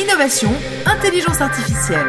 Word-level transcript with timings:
innovation, 0.00 0.50
intelligence 0.86 1.40
artificielle. 1.42 2.06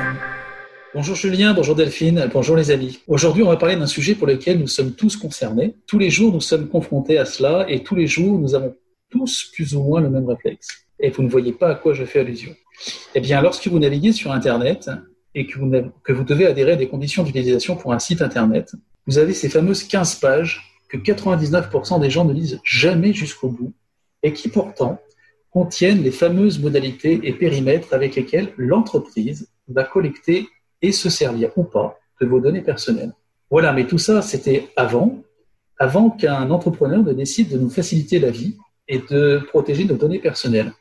Bonjour 0.93 1.15
Julien, 1.15 1.53
bonjour 1.53 1.75
Delphine, 1.75 2.29
bonjour 2.31 2.55
les 2.55 2.71
amis. 2.71 2.99
Aujourd'hui, 3.07 3.43
on 3.43 3.49
va 3.49 3.57
parler 3.57 3.75
d'un 3.75 3.87
sujet 3.87 4.15
pour 4.15 4.27
lequel 4.27 4.59
nous 4.59 4.67
sommes 4.67 4.93
tous 4.93 5.17
concernés. 5.17 5.75
Tous 5.87 5.99
les 5.99 6.09
jours, 6.09 6.31
nous 6.31 6.39
sommes 6.39 6.69
confrontés 6.69 7.17
à 7.17 7.25
cela 7.25 7.65
et 7.67 7.83
tous 7.83 7.95
les 7.95 8.07
jours, 8.07 8.39
nous 8.39 8.55
avons 8.55 8.75
tous 9.09 9.51
plus 9.53 9.75
ou 9.75 9.83
moins 9.83 9.99
le 9.99 10.09
même 10.09 10.25
réflexe. 10.25 10.85
Et 10.99 11.09
vous 11.09 11.23
ne 11.23 11.29
voyez 11.29 11.51
pas 11.51 11.69
à 11.69 11.75
quoi 11.75 11.93
je 11.93 12.05
fais 12.05 12.19
allusion. 12.19 12.55
Eh 13.13 13.19
bien, 13.19 13.41
lorsque 13.41 13.67
vous 13.67 13.79
naviguez 13.79 14.13
sur 14.13 14.31
Internet 14.31 14.89
et 15.35 15.45
que 15.45 15.59
vous, 15.59 15.69
que 16.03 16.13
vous 16.13 16.23
devez 16.23 16.45
adhérer 16.45 16.73
à 16.73 16.77
des 16.77 16.87
conditions 16.87 17.23
d'utilisation 17.23 17.75
pour 17.75 17.91
un 17.91 17.99
site 17.99 18.21
Internet, 18.21 18.71
vous 19.05 19.17
avez 19.17 19.33
ces 19.33 19.49
fameuses 19.49 19.83
15 19.83 20.15
pages 20.15 20.79
que 20.87 20.97
99% 20.97 21.99
des 21.99 22.09
gens 22.09 22.23
ne 22.23 22.33
lisent 22.33 22.61
jamais 22.63 23.11
jusqu'au 23.11 23.49
bout 23.49 23.73
et 24.23 24.31
qui 24.31 24.47
pourtant 24.47 25.01
contiennent 25.51 26.01
les 26.01 26.11
fameuses 26.11 26.59
modalités 26.59 27.19
et 27.23 27.33
périmètres 27.33 27.93
avec 27.93 28.15
lesquels 28.15 28.53
l'entreprise 28.57 29.49
va 29.67 29.83
collecter 29.83 30.47
et 30.81 30.91
se 30.91 31.09
servir 31.09 31.51
ou 31.57 31.63
pas 31.63 31.99
de 32.19 32.25
vos 32.25 32.39
données 32.39 32.61
personnelles. 32.61 33.13
Voilà, 33.49 33.73
mais 33.73 33.85
tout 33.85 33.97
ça, 33.97 34.21
c'était 34.21 34.69
avant, 34.77 35.21
avant 35.77 36.09
qu'un 36.09 36.49
entrepreneur 36.51 37.03
ne 37.03 37.13
décide 37.13 37.49
de 37.49 37.57
nous 37.57 37.69
faciliter 37.69 38.19
la 38.19 38.31
vie 38.31 38.55
et 38.87 38.99
de 38.99 39.41
protéger 39.49 39.83
nos 39.85 39.95
données 39.95 40.19
personnelles. 40.19 40.71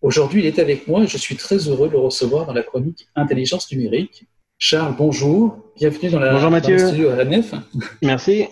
Aujourd'hui, 0.00 0.40
il 0.40 0.46
est 0.46 0.58
avec 0.58 0.88
moi 0.88 1.04
et 1.04 1.06
je 1.06 1.18
suis 1.18 1.36
très 1.36 1.58
heureux 1.68 1.88
de 1.88 1.92
le 1.92 1.98
recevoir 1.98 2.46
dans 2.46 2.54
la 2.54 2.62
chronique 2.62 3.08
Intelligence 3.14 3.70
numérique. 3.70 4.26
Charles, 4.58 4.94
bonjour. 4.96 5.58
Bienvenue 5.76 6.10
dans, 6.10 6.18
la, 6.18 6.32
bonjour, 6.32 6.50
Mathieu. 6.50 6.74
le 6.74 6.86
studio 6.86 7.10
à 7.10 7.16
la 7.16 7.24
nef. 7.24 7.54
Merci. 8.02 8.46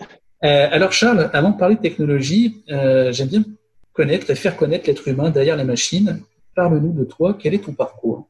Euh, 0.44 0.68
alors 0.70 0.92
Charles, 0.92 1.30
avant 1.32 1.50
de 1.50 1.58
parler 1.58 1.76
de 1.76 1.80
technologie, 1.80 2.62
euh, 2.70 3.12
j'aime 3.12 3.28
bien 3.28 3.44
connaître 3.92 4.30
et 4.30 4.34
faire 4.34 4.56
connaître 4.56 4.86
l'être 4.86 5.06
humain 5.08 5.30
derrière 5.30 5.56
la 5.56 5.64
machine. 5.64 6.20
Parle-nous 6.54 6.92
de 6.92 7.04
toi, 7.04 7.36
quel 7.38 7.54
est 7.54 7.64
ton 7.64 7.72
parcours? 7.72 8.28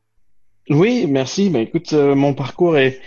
Oui, 0.70 1.06
merci. 1.08 1.50
Bah, 1.50 1.58
écoute, 1.58 1.92
euh, 1.94 2.14
mon 2.14 2.32
parcours 2.32 2.76
est, 2.78 3.00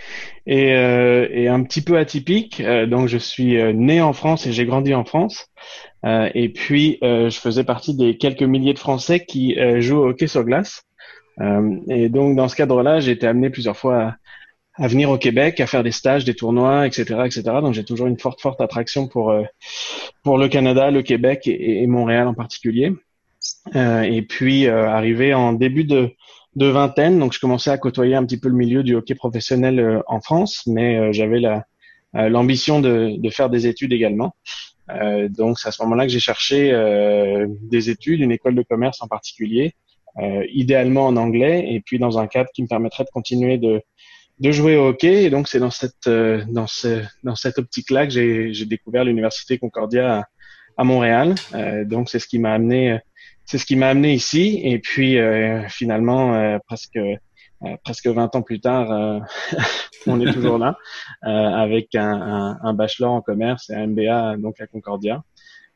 est, 0.46 0.74
euh, 0.74 1.26
est, 1.30 1.48
un 1.48 1.62
petit 1.62 1.80
peu 1.80 1.96
atypique. 1.96 2.60
Euh, 2.60 2.86
donc, 2.86 3.08
je 3.08 3.16
suis 3.16 3.56
né 3.72 4.02
en 4.02 4.12
France 4.12 4.46
et 4.46 4.52
j'ai 4.52 4.66
grandi 4.66 4.94
en 4.94 5.04
France. 5.04 5.46
et 6.06 6.50
puis, 6.50 6.98
je 7.02 7.38
faisais 7.40 7.64
partie 7.64 7.96
des 7.96 8.18
quelques 8.18 8.42
milliers 8.42 8.74
de 8.74 8.78
Français 8.78 9.24
qui 9.24 9.56
jouent 9.80 10.00
au 10.00 10.08
hockey 10.08 10.26
sur 10.26 10.44
glace. 10.44 10.82
et 11.88 12.08
donc, 12.10 12.36
dans 12.36 12.48
ce 12.48 12.56
cadre-là, 12.56 13.00
j'ai 13.00 13.12
été 13.12 13.26
amené 13.26 13.48
plusieurs 13.48 13.76
fois 13.76 14.14
à, 14.76 14.88
venir 14.88 15.10
au 15.10 15.18
Québec, 15.18 15.60
à 15.60 15.66
faire 15.66 15.82
des 15.82 15.92
stages, 15.92 16.24
des 16.24 16.34
tournois, 16.34 16.86
etc., 16.86 17.22
etc. 17.24 17.42
Donc 17.60 17.74
j'ai 17.74 17.84
toujours 17.84 18.06
une 18.06 18.18
forte, 18.18 18.40
forte 18.40 18.60
attraction 18.60 19.08
pour 19.08 19.30
euh, 19.30 19.42
pour 20.22 20.38
le 20.38 20.48
Canada, 20.48 20.90
le 20.90 21.02
Québec 21.02 21.46
et, 21.46 21.82
et 21.82 21.86
Montréal 21.86 22.26
en 22.28 22.34
particulier. 22.34 22.92
Euh, 23.76 24.02
et 24.02 24.22
puis 24.22 24.66
euh, 24.66 24.88
arrivé 24.88 25.34
en 25.34 25.52
début 25.52 25.84
de 25.84 26.10
de 26.56 26.66
vingtaine, 26.66 27.18
donc 27.18 27.32
je 27.32 27.40
commençais 27.40 27.70
à 27.70 27.78
côtoyer 27.78 28.14
un 28.14 28.24
petit 28.24 28.38
peu 28.38 28.48
le 28.48 28.54
milieu 28.54 28.84
du 28.84 28.94
hockey 28.94 29.16
professionnel 29.16 29.80
euh, 29.80 30.00
en 30.06 30.20
France, 30.20 30.62
mais 30.66 30.96
euh, 30.96 31.12
j'avais 31.12 31.40
la 31.40 31.64
l'ambition 32.16 32.80
de, 32.80 33.16
de 33.18 33.30
faire 33.30 33.50
des 33.50 33.66
études 33.66 33.92
également. 33.92 34.36
donc 35.30 35.58
c'est 35.58 35.66
à 35.66 35.72
ce 35.72 35.82
moment-là 35.82 36.06
que 36.06 36.12
j'ai 36.12 36.20
cherché 36.20 36.70
des 37.60 37.90
études, 37.90 38.20
une 38.20 38.30
école 38.30 38.54
de 38.54 38.62
commerce 38.62 39.02
en 39.02 39.08
particulier, 39.08 39.74
idéalement 40.48 41.08
en 41.08 41.16
anglais, 41.16 41.66
et 41.72 41.80
puis 41.80 41.98
dans 41.98 42.16
un 42.16 42.28
cadre 42.28 42.50
qui 42.54 42.62
me 42.62 42.68
permettrait 42.68 43.02
de 43.02 43.10
continuer 43.10 43.58
de 43.58 43.82
de 44.38 44.50
jouer 44.50 44.76
au 44.76 44.88
hockey. 44.88 45.24
Et 45.24 45.30
donc, 45.30 45.48
c'est 45.48 45.60
dans 45.60 45.70
cette, 45.70 46.06
euh, 46.06 46.44
dans, 46.48 46.66
ce, 46.66 47.02
dans 47.22 47.36
cette 47.36 47.58
optique-là 47.58 48.06
que 48.06 48.12
j'ai 48.12 48.66
découvert 48.66 49.04
l'université 49.04 49.58
Concordia 49.58 50.26
à, 50.76 50.84
Montréal. 50.84 51.34
Euh, 51.54 51.84
donc, 51.84 52.08
c'est 52.10 52.18
ce 52.18 52.26
qui 52.26 52.38
m'a 52.38 52.52
amené, 52.52 52.98
c'est 53.44 53.58
ce 53.58 53.66
qui 53.66 53.76
m'a 53.76 53.88
amené 53.88 54.14
ici. 54.14 54.60
Et 54.64 54.78
puis, 54.78 55.18
euh, 55.18 55.66
finalement, 55.68 56.58
presque, 56.66 56.98
presque 57.84 58.06
20 58.06 58.34
ans 58.34 58.42
plus 58.42 58.60
tard, 58.60 59.22
on 60.06 60.20
est 60.20 60.32
toujours 60.32 60.58
là 60.58 60.76
avec 61.22 61.94
un, 61.94 62.12
un, 62.12 62.58
un, 62.62 62.74
bachelor 62.74 63.12
en 63.12 63.20
commerce 63.20 63.70
et 63.70 63.74
un 63.74 63.86
MBA 63.86 64.36
donc 64.38 64.60
à 64.60 64.66
Concordia. 64.66 65.22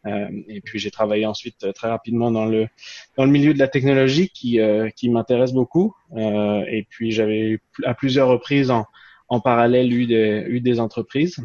Euh, 0.08 0.28
et 0.48 0.60
puis 0.60 0.78
j'ai 0.78 0.90
travaillé 0.90 1.26
ensuite 1.26 1.64
euh, 1.64 1.72
très 1.72 1.88
rapidement 1.88 2.30
dans 2.30 2.46
le 2.46 2.68
dans 3.16 3.24
le 3.24 3.30
milieu 3.30 3.54
de 3.54 3.58
la 3.58 3.68
technologie 3.68 4.30
qui 4.30 4.60
euh, 4.60 4.88
qui 4.90 5.08
m'intéresse 5.08 5.52
beaucoup. 5.52 5.94
et 6.16 6.86
puis 6.88 7.10
j'avais 7.10 7.60
à 7.84 7.94
plusieurs 7.94 8.28
reprises 8.28 8.70
en 8.70 8.86
en 9.28 9.40
parallèle 9.40 9.92
eu 9.92 10.06
des 10.06 10.44
eu 10.48 10.60
des 10.60 10.80
entreprises 10.80 11.38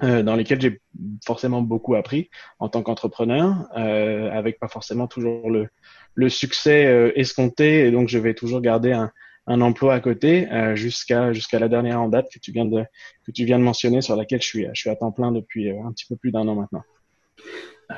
dans 0.00 0.36
lesquelles 0.36 0.60
j'ai 0.60 0.82
forcément 1.24 1.62
beaucoup 1.62 1.94
appris 1.94 2.28
en 2.58 2.68
tant 2.68 2.82
qu'entrepreneur, 2.82 3.66
avec 3.74 4.58
pas 4.58 4.68
forcément 4.68 5.06
toujours 5.06 5.50
le 5.50 5.68
le 6.14 6.28
succès 6.28 7.12
escompté. 7.16 7.86
Et 7.86 7.90
donc 7.90 8.08
je 8.08 8.18
vais 8.18 8.34
toujours 8.34 8.60
garder 8.60 8.92
un 8.92 9.10
un 9.46 9.60
emploi 9.62 9.94
à 9.94 10.00
côté 10.00 10.46
jusqu'à 10.74 11.32
jusqu'à 11.32 11.58
la 11.58 11.68
dernière 11.68 12.02
en 12.02 12.08
date 12.10 12.28
que 12.30 12.38
tu 12.38 12.52
viens 12.52 12.66
de 12.66 12.84
que 13.24 13.32
tu 13.32 13.46
viens 13.46 13.58
de 13.58 13.64
mentionner 13.64 14.02
sur 14.02 14.16
laquelle 14.16 14.42
je 14.42 14.46
suis 14.46 14.66
je 14.74 14.80
suis 14.82 14.90
à 14.90 14.96
temps 14.96 15.12
plein 15.12 15.32
depuis 15.32 15.70
un 15.70 15.92
petit 15.92 16.06
peu 16.06 16.16
plus 16.16 16.30
d'un 16.30 16.46
an 16.48 16.56
maintenant. 16.56 16.84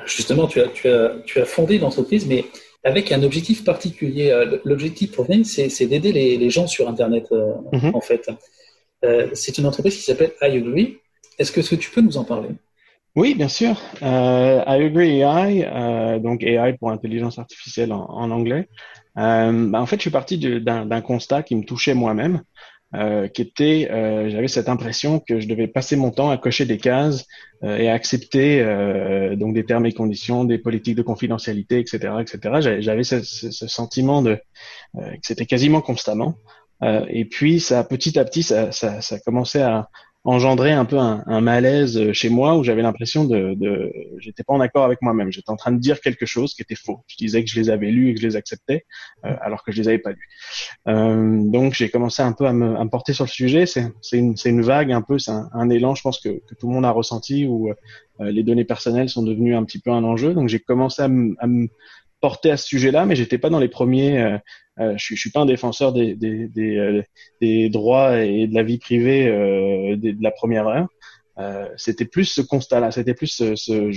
Justement, 0.05 0.47
tu 0.47 0.61
as, 0.61 0.67
tu 0.67 0.87
as, 0.87 1.15
tu 1.25 1.39
as 1.39 1.45
fondé 1.45 1.75
une 1.77 1.83
entreprise, 1.83 2.27
mais 2.27 2.45
avec 2.83 3.11
un 3.11 3.23
objectif 3.23 3.63
particulier. 3.63 4.31
Euh, 4.31 4.59
l'objectif 4.63 5.11
premier, 5.11 5.43
c'est 5.43 5.85
d'aider 5.85 6.11
les, 6.11 6.37
les, 6.37 6.49
gens 6.49 6.67
sur 6.67 6.87
Internet, 6.87 7.27
euh, 7.31 7.53
mm-hmm. 7.73 7.95
en 7.95 8.01
fait. 8.01 8.29
Euh, 9.05 9.27
c'est 9.33 9.57
une 9.57 9.65
entreprise 9.65 9.95
qui 9.95 10.03
s'appelle 10.03 10.31
I 10.41 10.57
Agree. 10.57 10.97
Est-ce 11.37 11.51
que, 11.51 11.75
tu 11.75 11.89
peux 11.91 12.01
nous 12.01 12.17
en 12.17 12.25
parler? 12.25 12.49
Oui, 13.15 13.33
bien 13.33 13.47
sûr. 13.47 13.79
Euh, 14.01 14.61
I 14.67 14.85
Agree 14.85 15.21
AI, 15.21 16.19
donc 16.19 16.43
AI 16.43 16.73
pour 16.73 16.91
intelligence 16.91 17.39
artificielle 17.39 17.91
en, 17.93 18.05
en 18.05 18.29
anglais. 18.31 18.67
Bah, 19.15 19.81
en 19.81 19.85
fait, 19.85 19.97
je 19.97 20.01
suis 20.01 20.09
parti 20.09 20.37
d'un 20.37 21.01
constat 21.01 21.43
qui 21.43 21.55
me 21.55 21.63
touchait 21.63 21.93
moi-même. 21.93 22.41
Euh, 22.95 23.27
qui 23.27 23.43
était, 23.43 23.87
euh, 23.91 24.31
j'avais 24.31 24.47
cette 24.47 24.67
impression 24.67 25.19
que 25.19 25.39
je 25.39 25.47
devais 25.47 25.67
passer 25.67 25.95
mon 25.95 26.09
temps 26.09 26.31
à 26.31 26.39
cocher 26.39 26.65
des 26.65 26.79
cases 26.79 27.27
euh, 27.63 27.77
et 27.77 27.87
à 27.87 27.93
accepter 27.93 28.61
euh, 28.61 29.35
donc 29.35 29.53
des 29.53 29.63
termes 29.63 29.85
et 29.85 29.91
conditions, 29.91 30.43
des 30.43 30.57
politiques 30.57 30.95
de 30.95 31.03
confidentialité, 31.03 31.77
etc., 31.77 32.15
etc. 32.19 32.79
J'avais 32.79 33.03
ce, 33.03 33.21
ce, 33.21 33.67
sentiment 33.67 34.23
de 34.23 34.39
euh, 34.95 35.11
que 35.11 35.19
c'était 35.21 35.45
quasiment 35.45 35.81
constamment. 35.81 36.33
et 36.81 37.25
puis 37.25 37.59
ça, 37.59 37.83
petit 37.83 38.17
à 38.17 38.25
petit, 38.25 38.41
ça, 38.41 38.71
ça, 38.71 39.01
ça 39.01 39.19
commençait 39.19 39.61
à, 39.61 39.89
engendré 40.29 40.71
un 40.71 40.85
peu 40.85 40.97
un, 40.97 41.23
un, 41.27 41.41
malaise 41.41 42.11
chez 42.13 42.29
moi 42.29 42.57
où 42.57 42.63
j'avais 42.63 42.81
l'impression 42.81 43.25
de, 43.25 43.53
de 43.55 43.91
j'étais 44.19 44.43
pas 44.43 44.53
en 44.53 44.59
accord 44.59 44.83
avec 44.83 45.01
moi-même. 45.01 45.31
J'étais 45.31 45.49
en 45.49 45.55
train 45.55 45.71
de 45.71 45.79
dire 45.79 46.01
quelque 46.01 46.25
chose 46.25 46.53
qui 46.53 46.61
était 46.61 46.75
faux. 46.75 47.03
Je 47.07 47.17
disais 47.17 47.43
que 47.43 47.49
je 47.49 47.59
les 47.59 47.69
avais 47.69 47.91
lus 47.91 48.09
et 48.09 48.13
que 48.13 48.21
je 48.21 48.27
les 48.27 48.35
acceptais 48.35 48.85
euh, 49.25 49.35
alors 49.41 49.63
que 49.63 49.71
je 49.71 49.81
les 49.81 49.87
avais 49.87 49.97
pas 49.97 50.11
lus. 50.11 50.29
Euh, 50.87 51.39
donc 51.43 51.73
j'ai 51.73 51.89
commencé 51.89 52.21
un 52.21 52.31
peu 52.31 52.45
à 52.45 52.53
me, 52.53 52.75
à 52.75 52.83
me, 52.83 52.89
porter 52.89 53.13
sur 53.13 53.25
le 53.25 53.29
sujet. 53.29 53.65
C'est 53.65 53.91
une, 54.13 54.35
une 54.45 54.61
vague 54.61 54.91
un 54.91 55.01
peu, 55.01 55.19
c'est 55.19 55.31
un, 55.31 55.49
un, 55.53 55.69
élan, 55.69 55.95
je 55.95 56.01
pense 56.01 56.19
que, 56.19 56.29
que, 56.29 56.55
tout 56.55 56.67
le 56.67 56.73
monde 56.73 56.85
a 56.85 56.91
ressenti 56.91 57.45
où 57.45 57.69
euh, 57.69 57.73
les 58.19 58.43
données 58.43 58.65
personnelles 58.65 59.09
sont 59.09 59.23
devenues 59.23 59.55
un 59.55 59.63
petit 59.63 59.79
peu 59.79 59.91
un 59.91 60.03
enjeu. 60.03 60.33
Donc 60.33 60.49
j'ai 60.49 60.59
commencé 60.59 61.01
à 61.01 61.07
me 61.07 61.69
porté 62.21 62.51
à 62.51 62.57
ce 62.57 62.67
sujet-là, 62.67 63.05
mais 63.05 63.15
j'étais 63.15 63.37
pas 63.37 63.49
dans 63.49 63.59
les 63.59 63.69
premiers. 63.69 64.19
Euh, 64.19 64.37
euh, 64.79 64.93
je, 64.97 65.03
suis, 65.03 65.15
je 65.15 65.21
suis 65.21 65.31
pas 65.31 65.41
un 65.41 65.45
défenseur 65.45 65.93
des, 65.93 66.15
des, 66.15 66.47
des, 66.47 66.77
euh, 66.77 67.03
des, 67.41 67.69
droits 67.69 68.19
et 68.21 68.47
de 68.47 68.55
la 68.55 68.63
vie 68.63 68.77
privée 68.77 69.25
de, 69.25 70.23
la 70.23 70.31
première 70.31 70.67
heure. 70.67 70.87
c'était 71.75 72.05
plus 72.05 72.25
ce 72.25 72.41
constat-là, 72.41 72.91
c'était 72.91 73.13
plus 73.13 73.27
ce, 73.27 73.55
ce 73.55 73.91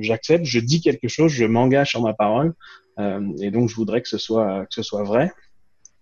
j'accepte, 0.00 0.44
je, 0.44 0.60
dis 0.60 0.80
quelque 0.80 1.08
chose, 1.08 1.32
je 1.32 1.44
m'engage 1.44 1.90
sur 1.90 2.02
ma 2.02 2.14
parole, 2.14 2.54
et 3.40 3.50
donc 3.50 3.68
je 3.68 3.74
voudrais 3.74 4.02
que 4.02 4.08
ce 4.08 4.18
soit 4.18 4.66
que 4.66 4.74
ce 4.74 4.82
soit 4.82 5.02
vrai. 5.02 5.30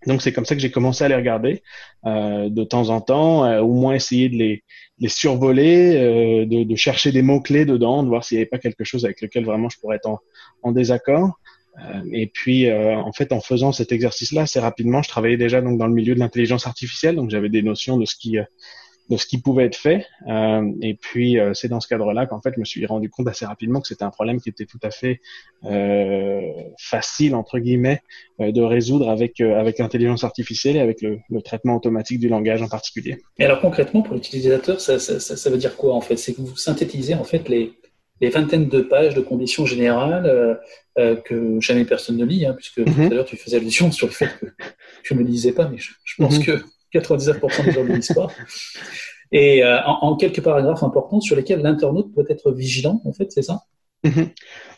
Donc 0.06 0.22
c'est 0.22 0.32
comme 0.32 0.44
ça 0.44 0.54
que 0.54 0.60
j'ai 0.60 0.70
commencé 0.70 1.04
à 1.04 1.08
les 1.08 1.16
regarder 1.16 1.62
euh, 2.06 2.48
de 2.48 2.64
temps 2.64 2.90
en 2.90 3.00
temps, 3.00 3.44
euh, 3.44 3.60
au 3.60 3.72
moins 3.74 3.94
essayer 3.94 4.28
de 4.28 4.36
les, 4.36 4.62
les 5.00 5.08
survoler, 5.08 5.96
euh, 5.96 6.46
de, 6.46 6.62
de, 6.62 6.76
chercher 6.76 7.10
des 7.10 7.22
mots 7.22 7.40
clés 7.40 7.64
dedans, 7.64 8.02
de 8.04 8.08
voir 8.08 8.22
s'il 8.22 8.36
n'y 8.36 8.42
avait 8.42 8.48
pas 8.48 8.58
quelque 8.58 8.84
chose 8.84 9.04
avec 9.04 9.20
lequel 9.20 9.44
vraiment 9.44 9.68
je 9.68 9.78
pourrais 9.80 9.96
être 9.96 10.08
en, 10.08 10.20
en 10.62 10.72
désaccord. 10.72 11.38
Euh, 11.78 12.02
et 12.12 12.26
puis, 12.26 12.68
euh, 12.68 12.96
en 12.96 13.12
fait, 13.12 13.32
en 13.32 13.40
faisant 13.40 13.72
cet 13.72 13.92
exercice-là, 13.92 14.42
assez 14.42 14.60
rapidement, 14.60 15.02
je 15.02 15.08
travaillais 15.08 15.36
déjà 15.36 15.60
donc 15.60 15.78
dans 15.78 15.86
le 15.86 15.94
milieu 15.94 16.14
de 16.14 16.20
l'intelligence 16.20 16.66
artificielle, 16.66 17.16
donc 17.16 17.30
j'avais 17.30 17.48
des 17.48 17.62
notions 17.62 17.96
de 17.96 18.04
ce 18.04 18.16
qui 18.16 18.38
euh, 18.38 18.44
de 19.08 19.16
ce 19.16 19.26
qui 19.26 19.40
pouvait 19.40 19.64
être 19.64 19.76
fait. 19.76 20.06
Euh, 20.28 20.70
et 20.82 20.94
puis, 20.94 21.38
euh, 21.38 21.54
c'est 21.54 21.68
dans 21.68 21.80
ce 21.80 21.88
cadre-là 21.88 22.26
qu'en 22.26 22.40
fait, 22.40 22.52
je 22.54 22.60
me 22.60 22.64
suis 22.64 22.84
rendu 22.84 23.08
compte 23.08 23.26
assez 23.26 23.46
rapidement 23.46 23.80
que 23.80 23.88
c'était 23.88 24.04
un 24.04 24.10
problème 24.10 24.40
qui 24.40 24.50
était 24.50 24.66
tout 24.66 24.78
à 24.82 24.90
fait 24.90 25.20
euh, 25.64 26.40
facile, 26.78 27.34
entre 27.34 27.58
guillemets, 27.58 28.02
de 28.38 28.60
résoudre 28.60 29.08
avec, 29.08 29.40
avec 29.40 29.78
l'intelligence 29.78 30.24
artificielle 30.24 30.76
et 30.76 30.80
avec 30.80 31.02
le, 31.02 31.18
le, 31.30 31.42
traitement 31.42 31.74
automatique 31.74 32.20
du 32.20 32.28
langage 32.28 32.62
en 32.62 32.68
particulier. 32.68 33.18
Et 33.38 33.44
alors, 33.44 33.60
concrètement, 33.60 34.02
pour 34.02 34.14
l'utilisateur, 34.14 34.80
ça, 34.80 34.98
ça, 34.98 35.18
ça, 35.18 35.36
ça, 35.36 35.50
veut 35.50 35.56
dire 35.56 35.76
quoi, 35.76 35.94
en 35.94 36.00
fait? 36.00 36.16
C'est 36.16 36.34
que 36.34 36.40
vous 36.40 36.56
synthétisez, 36.56 37.14
en 37.14 37.24
fait, 37.24 37.48
les, 37.48 37.72
les 38.20 38.28
vingtaines 38.28 38.68
de 38.68 38.80
pages 38.80 39.14
de 39.14 39.20
conditions 39.20 39.66
générales 39.66 40.60
euh, 40.98 41.16
que 41.16 41.60
jamais 41.60 41.84
personne 41.84 42.16
ne 42.16 42.24
lit, 42.24 42.44
hein, 42.44 42.54
puisque 42.54 42.84
tout 42.84 43.00
mhm. 43.00 43.12
à 43.12 43.14
l'heure 43.14 43.24
tu 43.24 43.36
faisais 43.36 43.56
allusion 43.56 43.92
sur 43.92 44.06
le 44.06 44.12
fait 44.12 44.28
que 44.40 44.46
je 45.02 45.14
ne 45.14 45.20
le 45.20 45.24
lisais 45.24 45.52
pas, 45.52 45.68
mais 45.68 45.78
je, 45.78 45.92
pense 46.18 46.38
mhm. 46.38 46.44
que 46.44 46.62
99% 46.94 47.64
des 47.64 47.72
gens 47.72 47.84
ne 47.84 47.94
lisent 47.94 48.12
pas. 48.14 48.28
Et 49.30 49.62
euh, 49.62 49.78
en, 49.84 49.98
en, 50.08 50.16
quelques 50.16 50.40
paragraphes 50.40 50.82
importants 50.82 51.20
sur 51.20 51.36
lesquels 51.36 51.60
l'internaute 51.60 52.14
peut 52.14 52.24
être 52.28 52.50
vigilant, 52.50 53.00
en 53.04 53.12
fait, 53.12 53.30
c'est 53.30 53.42
ça? 53.42 53.62
Mhm. 54.04 54.30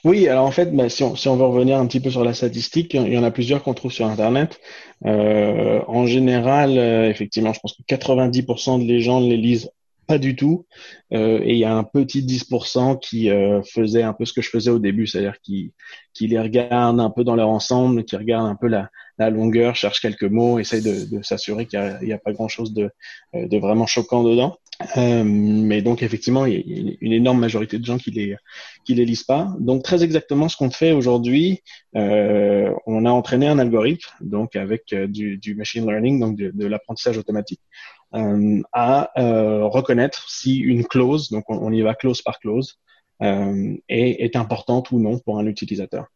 Oui, 0.05 0.28
alors 0.28 0.46
en 0.46 0.50
fait, 0.50 0.75
bah, 0.75 0.88
si, 0.88 1.02
on, 1.02 1.14
si, 1.14 1.28
on, 1.28 1.37
veut 1.37 1.44
revenir 1.44 1.78
un 1.78 1.87
petit 1.87 2.00
peu 2.00 2.11
sur 2.11 2.25
la 2.25 2.34
statistique, 2.34 2.94
il 2.94 3.12
y 3.12 3.19
en 3.19 3.22
a 3.22 3.31
plusieurs 3.31 3.62
qu'on 3.62 3.75
trouve 3.75 3.93
sur 3.93 4.06
Internet. 4.06 4.61
Euh, 5.06 5.81
en 5.87 6.06
général, 6.06 6.76
effectivement, 6.78 7.52
je 7.52 7.61
pense 7.61 7.75
que 7.75 7.82
90% 7.82 8.87
des 8.87 9.00
gens 9.00 9.20
les 9.20 9.37
lisent 9.37 9.70
pas 10.10 10.18
du 10.18 10.34
tout. 10.34 10.66
Euh, 11.12 11.40
et 11.44 11.52
il 11.52 11.58
y 11.58 11.64
a 11.64 11.72
un 11.72 11.84
petit 11.84 12.22
10% 12.22 12.98
qui 12.98 13.30
euh, 13.30 13.62
faisait 13.62 14.02
un 14.02 14.12
peu 14.12 14.24
ce 14.24 14.32
que 14.32 14.42
je 14.42 14.50
faisais 14.50 14.70
au 14.70 14.80
début, 14.80 15.06
c'est-à-dire 15.06 15.40
qui, 15.40 15.72
qui 16.14 16.26
les 16.26 16.40
regardent 16.40 17.00
un 17.00 17.10
peu 17.10 17.22
dans 17.22 17.36
leur 17.36 17.48
ensemble, 17.48 18.04
qui 18.04 18.16
regardent 18.16 18.48
un 18.48 18.56
peu 18.56 18.66
la, 18.66 18.90
la 19.18 19.30
longueur, 19.30 19.76
cherche 19.76 20.00
quelques 20.00 20.24
mots, 20.24 20.58
essaye 20.58 20.82
de, 20.82 21.16
de 21.16 21.22
s'assurer 21.22 21.66
qu'il 21.66 21.78
n'y 22.02 22.12
a, 22.12 22.16
a, 22.16 22.18
pas 22.18 22.32
grand-chose 22.32 22.72
de, 22.74 22.90
de 23.34 23.58
vraiment 23.58 23.86
choquant 23.86 24.24
dedans. 24.24 24.56
Euh, 24.96 25.24
mais 25.24 25.82
donc 25.82 26.02
effectivement, 26.02 26.46
il 26.46 26.54
y 26.54 26.90
a 26.90 26.94
une 27.00 27.12
énorme 27.12 27.38
majorité 27.38 27.78
de 27.78 27.84
gens 27.84 27.98
qui 27.98 28.10
les 28.10 28.36
qui 28.84 28.94
les 28.94 29.04
lisent 29.04 29.24
pas. 29.24 29.54
Donc 29.60 29.82
très 29.82 30.02
exactement 30.02 30.48
ce 30.48 30.56
qu'on 30.56 30.70
fait 30.70 30.92
aujourd'hui, 30.92 31.62
euh, 31.96 32.72
on 32.86 33.04
a 33.04 33.10
entraîné 33.10 33.46
un 33.46 33.58
algorithme 33.58 34.10
donc 34.20 34.56
avec 34.56 34.92
euh, 34.92 35.06
du, 35.06 35.36
du 35.36 35.54
machine 35.54 35.86
learning, 35.86 36.20
donc 36.20 36.36
de, 36.36 36.50
de 36.54 36.66
l'apprentissage 36.66 37.18
automatique, 37.18 37.60
euh, 37.60 38.00
à 38.12 39.10
euh, 39.18 39.66
reconnaître 39.66 40.28
si 40.30 40.58
une 40.58 40.84
clause, 40.84 41.30
donc 41.30 41.44
on, 41.48 41.72
y 41.72 41.82
va 41.82 41.94
clause 41.94 42.22
par 42.22 42.40
clause, 42.40 42.78
euh, 43.22 43.76
est, 43.88 44.24
est, 44.24 44.36
importante 44.36 44.90
ou 44.90 44.98
non 44.98 45.18
pour 45.18 45.38
un 45.38 45.46
utilisateur. 45.46 46.06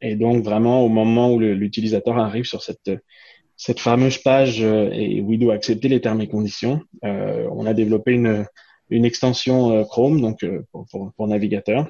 et 0.00 0.16
donc 0.16 0.44
vraiment 0.44 0.84
au 0.84 0.88
moment 0.88 1.32
où 1.32 1.38
l'utilisateur 1.38 2.18
arrive 2.18 2.44
sur 2.44 2.62
cette 2.62 2.90
cette 3.58 3.80
fameuse 3.80 4.18
page 4.18 4.62
euh, 4.62 4.88
et 4.92 5.20
où 5.20 5.32
il 5.32 5.40
doit 5.40 5.54
accepter 5.54 5.88
les 5.88 6.00
termes 6.00 6.22
et 6.22 6.28
conditions. 6.28 6.80
Euh, 7.04 7.46
on 7.50 7.66
a 7.66 7.74
développé 7.74 8.12
une, 8.12 8.46
une 8.88 9.04
extension 9.04 9.72
euh, 9.72 9.84
Chrome, 9.84 10.20
donc 10.20 10.46
pour, 10.70 10.86
pour, 10.86 11.12
pour, 11.12 11.26
navigateur, 11.26 11.88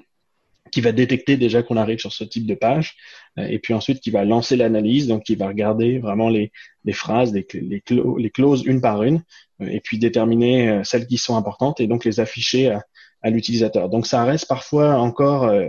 qui 0.71 0.81
va 0.81 0.93
détecter 0.93 1.37
déjà 1.37 1.63
qu'on 1.63 1.77
arrive 1.77 1.99
sur 1.99 2.13
ce 2.13 2.25
type 2.25 2.47
de 2.47 2.55
page, 2.55 2.97
et 3.37 3.59
puis 3.59 3.75
ensuite 3.75 4.01
qui 4.01 4.11
va 4.11 4.25
lancer 4.25 4.57
l'analyse, 4.57 5.07
donc 5.07 5.23
qui 5.25 5.37
va 5.37 5.47
regarder 5.47 5.99
vraiment 5.99 6.29
les, 6.29 6.51
les 6.85 6.93
phrases, 6.93 7.33
les, 7.33 7.47
les, 7.55 8.31
clauses 8.31 8.65
une 8.65 8.81
par 8.81 9.03
une, 9.03 9.23
et 9.61 9.81
puis 9.81 9.99
déterminer 9.99 10.81
celles 10.85 11.07
qui 11.07 11.19
sont 11.19 11.37
importantes 11.37 11.81
et 11.81 11.87
donc 11.87 12.05
les 12.05 12.21
afficher 12.21 12.71
à, 12.71 12.83
à 13.23 13.31
l'utilisateur. 13.31 13.89
Donc 13.89 14.07
ça 14.07 14.25
reste 14.25 14.49
parfois 14.49 14.95
encore 14.97 15.45
euh, 15.45 15.69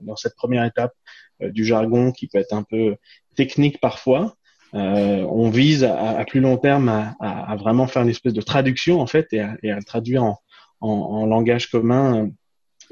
dans 0.00 0.16
cette 0.16 0.36
première 0.36 0.64
étape 0.64 0.92
du 1.40 1.64
jargon 1.64 2.12
qui 2.12 2.28
peut 2.28 2.38
être 2.38 2.54
un 2.54 2.62
peu 2.62 2.96
technique 3.34 3.80
parfois, 3.80 4.36
euh, 4.74 5.24
on 5.30 5.48
vise 5.48 5.84
à, 5.84 6.24
plus 6.26 6.40
long 6.40 6.56
terme 6.56 6.88
à, 7.20 7.56
vraiment 7.56 7.86
faire 7.86 8.02
une 8.02 8.08
espèce 8.08 8.34
de 8.34 8.40
traduction 8.40 9.00
en 9.00 9.06
fait 9.06 9.28
et 9.32 9.40
à, 9.40 9.56
le 9.62 9.84
traduire 9.84 10.24
en, 10.80 11.26
langage 11.26 11.70
commun 11.70 12.30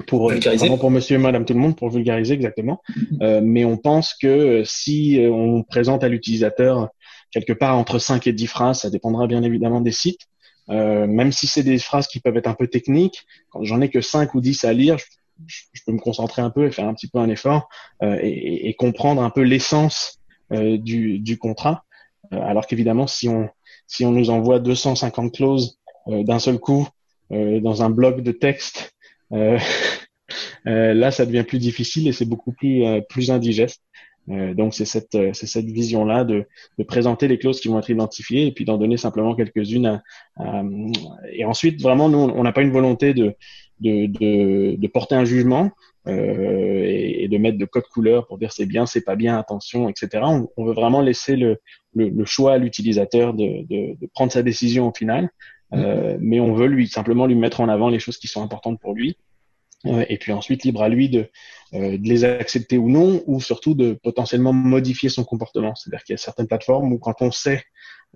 pour 0.07 0.31
pour 0.79 0.91
Monsieur 0.91 1.15
et 1.15 1.19
Madame 1.19 1.45
tout 1.45 1.53
le 1.53 1.59
monde 1.59 1.75
pour 1.75 1.89
vulgariser 1.89 2.33
exactement. 2.33 2.81
Euh, 3.21 3.41
mais 3.43 3.65
on 3.65 3.77
pense 3.77 4.13
que 4.13 4.63
si 4.65 5.19
on 5.21 5.63
présente 5.63 6.03
à 6.03 6.09
l'utilisateur 6.09 6.89
quelque 7.31 7.53
part 7.53 7.77
entre 7.77 7.99
5 7.99 8.27
et 8.27 8.33
10 8.33 8.47
phrases, 8.47 8.81
ça 8.81 8.89
dépendra 8.89 9.27
bien 9.27 9.43
évidemment 9.43 9.81
des 9.81 9.91
sites. 9.91 10.21
Euh, 10.69 11.05
même 11.05 11.31
si 11.31 11.47
c'est 11.47 11.63
des 11.63 11.77
phrases 11.77 12.07
qui 12.07 12.19
peuvent 12.19 12.37
être 12.37 12.47
un 12.47 12.53
peu 12.53 12.67
techniques, 12.67 13.25
quand 13.49 13.63
j'en 13.63 13.81
ai 13.81 13.89
que 13.89 14.01
5 14.01 14.33
ou 14.33 14.41
10 14.41 14.63
à 14.63 14.73
lire, 14.73 14.97
je, 15.45 15.81
peux 15.85 15.91
me 15.91 15.99
concentrer 15.99 16.41
un 16.41 16.49
peu 16.49 16.65
et 16.65 16.71
faire 16.71 16.87
un 16.87 16.93
petit 16.93 17.07
peu 17.07 17.19
un 17.19 17.29
effort 17.29 17.67
et, 18.01 18.69
et, 18.69 18.73
comprendre 18.73 19.21
un 19.21 19.29
peu 19.29 19.41
l'essence 19.41 20.19
euh, 20.51 20.77
du, 20.77 21.17
du, 21.17 21.39
contrat. 21.39 21.85
Euh, 22.31 22.39
alors 22.39 22.67
qu'évidemment, 22.67 23.07
si 23.07 23.27
on, 23.27 23.49
si 23.87 24.05
on 24.05 24.11
nous 24.11 24.29
envoie 24.29 24.59
250 24.59 25.33
clauses 25.33 25.79
euh, 26.07 26.23
d'un 26.23 26.39
seul 26.39 26.59
coup 26.59 26.87
dans 27.31 27.81
un 27.81 27.89
bloc 27.89 28.21
de 28.21 28.31
texte, 28.31 28.94
là, 30.65 31.11
ça 31.11 31.25
devient 31.25 31.43
plus 31.43 31.59
difficile 31.59 32.07
et 32.07 32.11
c'est 32.11 32.25
beaucoup 32.25 32.51
plus, 32.51 32.83
plus 33.09 33.31
indigeste. 33.31 33.81
donc 34.27 34.73
c'est 34.73 34.85
cette 34.85 35.17
c'est 35.33 35.47
cette 35.47 35.65
vision 35.65 36.03
là 36.03 36.23
de, 36.23 36.45
de 36.79 36.83
présenter 36.83 37.27
les 37.27 37.37
clauses 37.37 37.59
qui 37.59 37.67
vont 37.67 37.77
être 37.77 37.91
identifiées 37.91 38.47
et 38.47 38.51
puis 38.51 38.65
d'en 38.65 38.77
donner 38.77 38.97
simplement 38.97 39.35
quelques-unes 39.35 40.01
et 41.31 41.45
ensuite 41.45 41.79
vraiment 41.79 42.09
nous 42.09 42.17
on 42.17 42.43
n'a 42.43 42.51
pas 42.51 42.63
une 42.63 42.71
volonté 42.71 43.13
de 43.13 43.35
de, 43.81 44.07
de 44.07 44.75
de, 44.77 44.87
porter 44.87 45.15
un 45.15 45.25
jugement 45.25 45.71
euh, 46.07 46.83
et, 46.85 47.27
de 47.27 47.37
mettre 47.39 47.57
de 47.57 47.65
code 47.65 47.87
couleur 47.91 48.27
pour 48.27 48.37
dire 48.37 48.51
c'est 48.51 48.67
bien, 48.67 48.85
c'est 48.85 49.03
pas 49.03 49.15
bien, 49.15 49.39
attention, 49.39 49.89
etc. 49.89 50.23
On, 50.55 50.65
veut 50.65 50.73
vraiment 50.73 51.01
laisser 51.01 51.35
le, 51.35 51.57
le, 51.95 52.25
choix 52.25 52.53
à 52.53 52.57
l'utilisateur 52.59 53.33
de, 53.33 53.65
de, 53.67 53.97
de, 53.99 54.07
prendre 54.13 54.31
sa 54.31 54.43
décision 54.43 54.87
au 54.89 54.93
final, 54.93 55.29
euh, 55.73 56.17
mais 56.19 56.39
on 56.39 56.53
veut 56.53 56.67
lui 56.67 56.87
simplement 56.87 57.25
lui 57.25 57.35
mettre 57.35 57.61
en 57.61 57.69
avant 57.69 57.89
les 57.89 57.99
choses 57.99 58.17
qui 58.17 58.27
sont 58.27 58.43
importantes 58.43 58.79
pour 58.79 58.93
lui. 58.93 59.17
Euh, 59.85 60.05
et 60.09 60.17
puis 60.17 60.31
ensuite, 60.31 60.63
libre 60.63 60.81
à 60.81 60.89
lui 60.89 61.09
de, 61.09 61.29
euh, 61.73 61.97
de 61.97 62.07
les 62.07 62.23
accepter 62.23 62.77
ou 62.77 62.89
non, 62.89 63.21
ou 63.27 63.39
surtout 63.39 63.75
de 63.75 63.93
potentiellement 63.93 64.53
modifier 64.53 65.09
son 65.09 65.23
comportement. 65.23 65.75
C'est-à-dire 65.75 66.03
qu'il 66.03 66.13
y 66.13 66.15
a 66.15 66.17
certaines 66.17 66.47
plateformes 66.47 66.91
où 66.91 66.97
quand 66.97 67.21
on 67.21 67.31
sait 67.31 67.63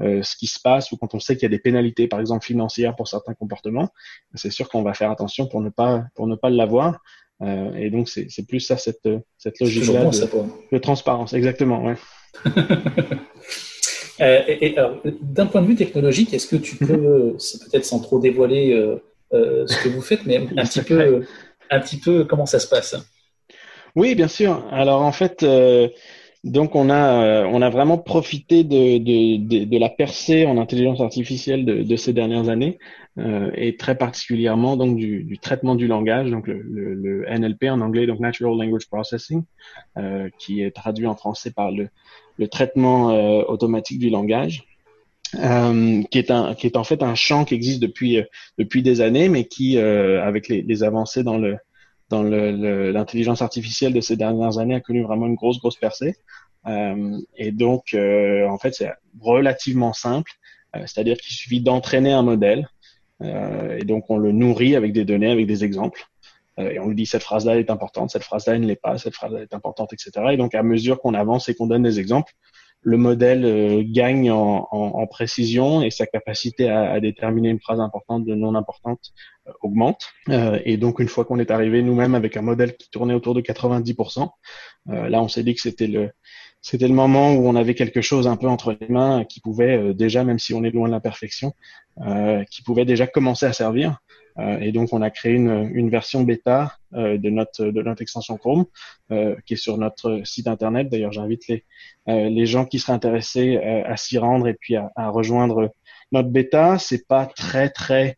euh, 0.01 0.23
ce 0.23 0.35
qui 0.35 0.47
se 0.47 0.59
passe 0.59 0.91
ou 0.91 0.97
quand 0.97 1.13
on 1.13 1.19
sait 1.19 1.35
qu'il 1.35 1.43
y 1.43 1.45
a 1.45 1.49
des 1.49 1.59
pénalités, 1.59 2.07
par 2.07 2.19
exemple 2.19 2.45
financières 2.45 2.95
pour 2.95 3.07
certains 3.07 3.33
comportements, 3.33 3.89
c'est 4.33 4.51
sûr 4.51 4.69
qu'on 4.69 4.81
va 4.81 4.93
faire 4.93 5.11
attention 5.11 5.47
pour 5.47 5.61
ne 5.61 5.69
pas 5.69 6.05
pour 6.15 6.27
ne 6.27 6.35
pas 6.35 6.49
l'avoir. 6.49 7.01
Euh, 7.41 7.73
et 7.75 7.89
donc, 7.89 8.09
c'est 8.09 8.47
plus 8.47 8.59
ça, 8.59 8.77
cette, 8.77 9.07
cette 9.37 9.59
logique-là 9.59 10.05
de, 10.05 10.71
de, 10.73 10.77
transparence. 10.77 11.33
Exactement, 11.33 11.85
ouais. 11.85 11.95
euh, 14.21 14.41
et, 14.47 14.77
alors, 14.77 14.97
d'un 15.21 15.45
point 15.45 15.61
de 15.61 15.67
vue 15.67 15.75
technologique, 15.75 16.33
est-ce 16.33 16.47
que 16.47 16.55
tu 16.55 16.75
peux, 16.75 17.31
mhm. 17.31 17.39
c'est 17.39 17.59
peut-être 17.63 17.85
sans 17.85 17.99
trop 17.99 18.19
dévoiler 18.19 18.73
euh, 18.73 19.01
euh, 19.33 19.65
ce 19.67 19.83
que 19.83 19.89
vous 19.89 20.01
faites, 20.01 20.25
mais 20.25 20.37
un 20.37 20.65
petit 20.65 20.81
peu, 20.81 21.25
un 21.69 21.79
petit 21.79 21.97
peu 21.97 22.25
comment 22.25 22.45
ça 22.45 22.59
se 22.59 22.67
passe? 22.67 22.95
Oui, 23.95 24.15
bien 24.15 24.27
sûr. 24.27 24.65
Alors, 24.71 25.01
en 25.01 25.11
fait, 25.11 25.45
donc 26.43 26.75
on 26.75 26.89
a, 26.89 27.45
on 27.47 27.61
a 27.61 27.69
vraiment 27.69 27.97
profité 27.97 28.63
de, 28.63 28.97
de, 28.97 29.65
de, 29.65 29.77
la 29.77 29.89
percée 29.89 30.45
en 30.45 30.57
intelligence 30.57 31.01
artificielle 31.01 31.65
de, 31.65 31.95
ces 31.97 32.13
dernières 32.13 32.47
années 32.47 32.79
euh, 33.17 33.51
et 33.55 33.75
très 33.75 33.95
particulièrement 33.95 34.77
donc 34.77 34.95
du, 34.95 35.37
traitement 35.41 35.75
du 35.75 35.87
langage, 35.87 36.31
donc 36.31 36.47
le, 36.47 37.25
NLP 37.29 37.65
en 37.65 37.81
anglais, 37.81 38.07
donc 38.07 38.19
Natural 38.19 38.57
Language 38.57 38.87
Processing, 38.87 39.43
euh, 39.97 40.29
qui 40.37 40.61
est 40.61 40.71
traduit 40.71 41.07
en 41.07 41.15
français 41.15 41.51
par 41.51 41.71
le, 41.71 41.89
le 42.39 42.47
traitement 42.47 43.11
euh, 43.11 43.43
automatique 43.47 43.99
du 43.99 44.09
langage. 44.09 44.63
Euh, 45.35 46.01
qui 46.09 46.17
est 46.17 46.31
un 46.31 46.55
qui 46.55 46.65
est 46.65 46.75
en 46.75 46.83
fait 46.83 47.03
un 47.03 47.13
champ 47.13 47.45
qui 47.45 47.53
existe 47.53 47.79
depuis 47.79 48.17
euh, 48.17 48.23
depuis 48.57 48.81
des 48.81 48.99
années 48.99 49.29
mais 49.29 49.45
qui 49.45 49.77
avec 49.77 50.47
les, 50.47 50.63
les, 50.63 50.81
avancées 50.81 51.21
dans 51.21 51.37
le 51.37 51.57
dans 52.09 52.23
l'intelligence 52.23 53.41
artificielle 53.41 53.93
de 53.93 54.01
ces 54.01 54.15
dernières 54.15 54.57
années 54.57 54.75
a 54.75 54.79
connu 54.79 55.03
vraiment 55.03 55.27
une 55.27 55.35
grosse 55.35 55.59
grosse 55.59 55.77
percée 55.77 56.15
et 56.65 57.51
donc 57.51 57.95
en 57.95 58.57
fait 58.57 58.73
c'est 58.73 58.91
relativement 59.21 59.93
simple 59.93 60.31
c'est-à-dire 60.73 61.17
qu'il 61.17 61.33
suffit 61.33 61.61
d'entraîner 61.61 62.11
un 62.11 62.23
modèle 62.23 62.67
euh, 63.21 63.77
et 63.77 63.83
donc 63.83 64.09
on 64.09 64.17
le 64.17 64.31
nourrit 64.31 64.75
avec 64.75 64.93
des 64.93 65.05
données, 65.05 65.31
avec 65.31 65.45
des 65.45 65.63
exemples. 65.63 66.05
Euh, 66.57 66.71
et 66.71 66.79
on 66.79 66.87
lui 66.87 66.95
dit 66.95 67.05
cette 67.05 67.23
phrase-là 67.23 67.57
est 67.57 67.69
importante, 67.69 68.11
cette 68.11 68.23
phrase-là 68.23 68.57
ne 68.57 68.65
l'est 68.65 68.75
pas, 68.75 68.97
cette 68.97 69.15
phrase-là 69.15 69.41
est 69.41 69.53
importante, 69.53 69.93
etc. 69.93 70.11
Et 70.31 70.37
donc 70.37 70.55
à 70.55 70.63
mesure 70.63 70.99
qu'on 70.99 71.13
avance 71.13 71.49
et 71.49 71.55
qu'on 71.55 71.67
donne 71.67 71.83
des 71.83 71.99
exemples, 71.99 72.33
le 72.81 72.97
modèle 72.97 73.45
euh, 73.45 73.83
gagne 73.85 74.31
en, 74.31 74.67
en, 74.71 74.77
en, 75.01 75.07
précision 75.07 75.81
et 75.81 75.91
sa 75.91 76.05
capacité 76.05 76.69
à, 76.69 76.91
à, 76.91 76.99
déterminer 76.99 77.49
une 77.49 77.59
phrase 77.59 77.79
importante 77.79 78.25
de 78.25 78.35
non 78.35 78.55
importante 78.55 79.11
euh, 79.47 79.51
augmente. 79.61 80.07
Euh, 80.29 80.59
et 80.63 80.77
donc 80.77 80.99
une 80.99 81.09
fois 81.09 81.25
qu'on 81.25 81.39
est 81.39 81.51
arrivé 81.51 81.81
nous-mêmes 81.81 82.15
avec 82.15 82.37
un 82.37 82.41
modèle 82.41 82.77
qui 82.77 82.89
tournait 82.89 83.13
autour 83.13 83.33
de 83.33 83.41
90%, 83.41 84.29
là 84.87 85.21
on 85.21 85.27
s'est 85.27 85.43
dit 85.43 85.53
que 85.53 85.61
c'était 85.61 85.87
le 85.87 86.11
c'était 86.61 86.87
le 86.87 86.93
moment 86.93 87.33
où 87.33 87.47
on 87.47 87.55
avait 87.55 87.73
quelque 87.73 88.01
chose 88.01 88.27
un 88.27 88.35
peu 88.35 88.47
entre 88.47 88.75
les 88.79 88.87
mains 88.89 89.23
qui 89.23 89.39
pouvait 89.39 89.77
euh, 89.77 89.93
déjà, 89.93 90.23
même 90.23 90.39
si 90.39 90.53
on 90.53 90.63
est 90.63 90.71
loin 90.71 90.87
de 90.87 90.93
la 90.93 90.99
perfection, 90.99 91.53
euh, 92.05 92.43
qui 92.51 92.63
pouvait 92.63 92.85
déjà 92.85 93.07
commencer 93.07 93.45
à 93.45 93.53
servir. 93.53 93.99
Euh, 94.39 94.59
et 94.59 94.71
donc, 94.71 94.93
on 94.93 95.01
a 95.01 95.09
créé 95.09 95.33
une, 95.33 95.69
une 95.73 95.89
version 95.89 96.23
bêta 96.23 96.77
euh, 96.93 97.17
de 97.17 97.29
notre 97.29 97.65
de 97.65 97.81
notre 97.81 98.01
extension 98.01 98.37
Chrome, 98.37 98.65
euh, 99.11 99.35
qui 99.45 99.53
est 99.55 99.57
sur 99.57 99.77
notre 99.77 100.21
site 100.25 100.47
internet. 100.47 100.89
D'ailleurs, 100.89 101.11
j'invite 101.11 101.47
les 101.47 101.63
les 102.07 102.47
gens 102.47 102.65
qui 102.65 102.79
seraient 102.79 102.93
intéressés 102.93 103.57
à 103.57 103.95
s'y 103.95 104.17
rendre 104.17 104.47
et 104.47 104.55
puis 104.55 104.75
à, 104.75 104.91
à 104.95 105.09
rejoindre 105.09 105.71
notre 106.11 106.29
bêta. 106.29 106.79
C'est 106.79 107.07
pas 107.07 107.27
très 107.27 107.69
très 107.69 108.15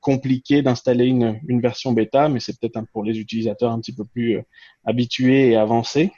compliqué 0.00 0.62
d'installer 0.62 1.04
une, 1.04 1.38
une 1.46 1.60
version 1.60 1.92
bêta, 1.92 2.30
mais 2.30 2.40
c'est 2.40 2.58
peut-être 2.58 2.80
pour 2.94 3.04
les 3.04 3.18
utilisateurs 3.18 3.72
un 3.72 3.80
petit 3.80 3.94
peu 3.94 4.06
plus 4.06 4.40
habitués 4.86 5.50
et 5.50 5.56
avancés. 5.56 6.12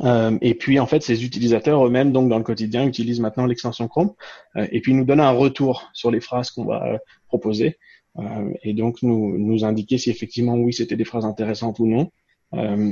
Euh, 0.00 0.38
et 0.40 0.54
puis 0.54 0.78
en 0.80 0.86
fait, 0.86 1.02
ces 1.02 1.24
utilisateurs 1.24 1.84
eux-mêmes, 1.86 2.12
donc 2.12 2.28
dans 2.28 2.38
le 2.38 2.44
quotidien, 2.44 2.86
utilisent 2.86 3.20
maintenant 3.20 3.46
l'extension 3.46 3.88
Chrome 3.88 4.12
euh, 4.56 4.66
et 4.70 4.80
puis 4.80 4.94
nous 4.94 5.04
donnent 5.04 5.20
un 5.20 5.30
retour 5.30 5.90
sur 5.92 6.10
les 6.10 6.20
phrases 6.20 6.50
qu'on 6.50 6.64
va 6.64 6.98
euh, 8.18 8.52
et 8.62 8.74
donc 8.74 9.02
nous 9.02 9.38
nous 9.38 9.64
indiquer 9.64 9.98
si 9.98 10.10
effectivement 10.10 10.54
oui 10.54 10.72
c'était 10.72 10.96
des 10.96 11.04
phrases 11.04 11.24
intéressantes 11.24 11.78
ou 11.78 11.86
non. 11.86 12.10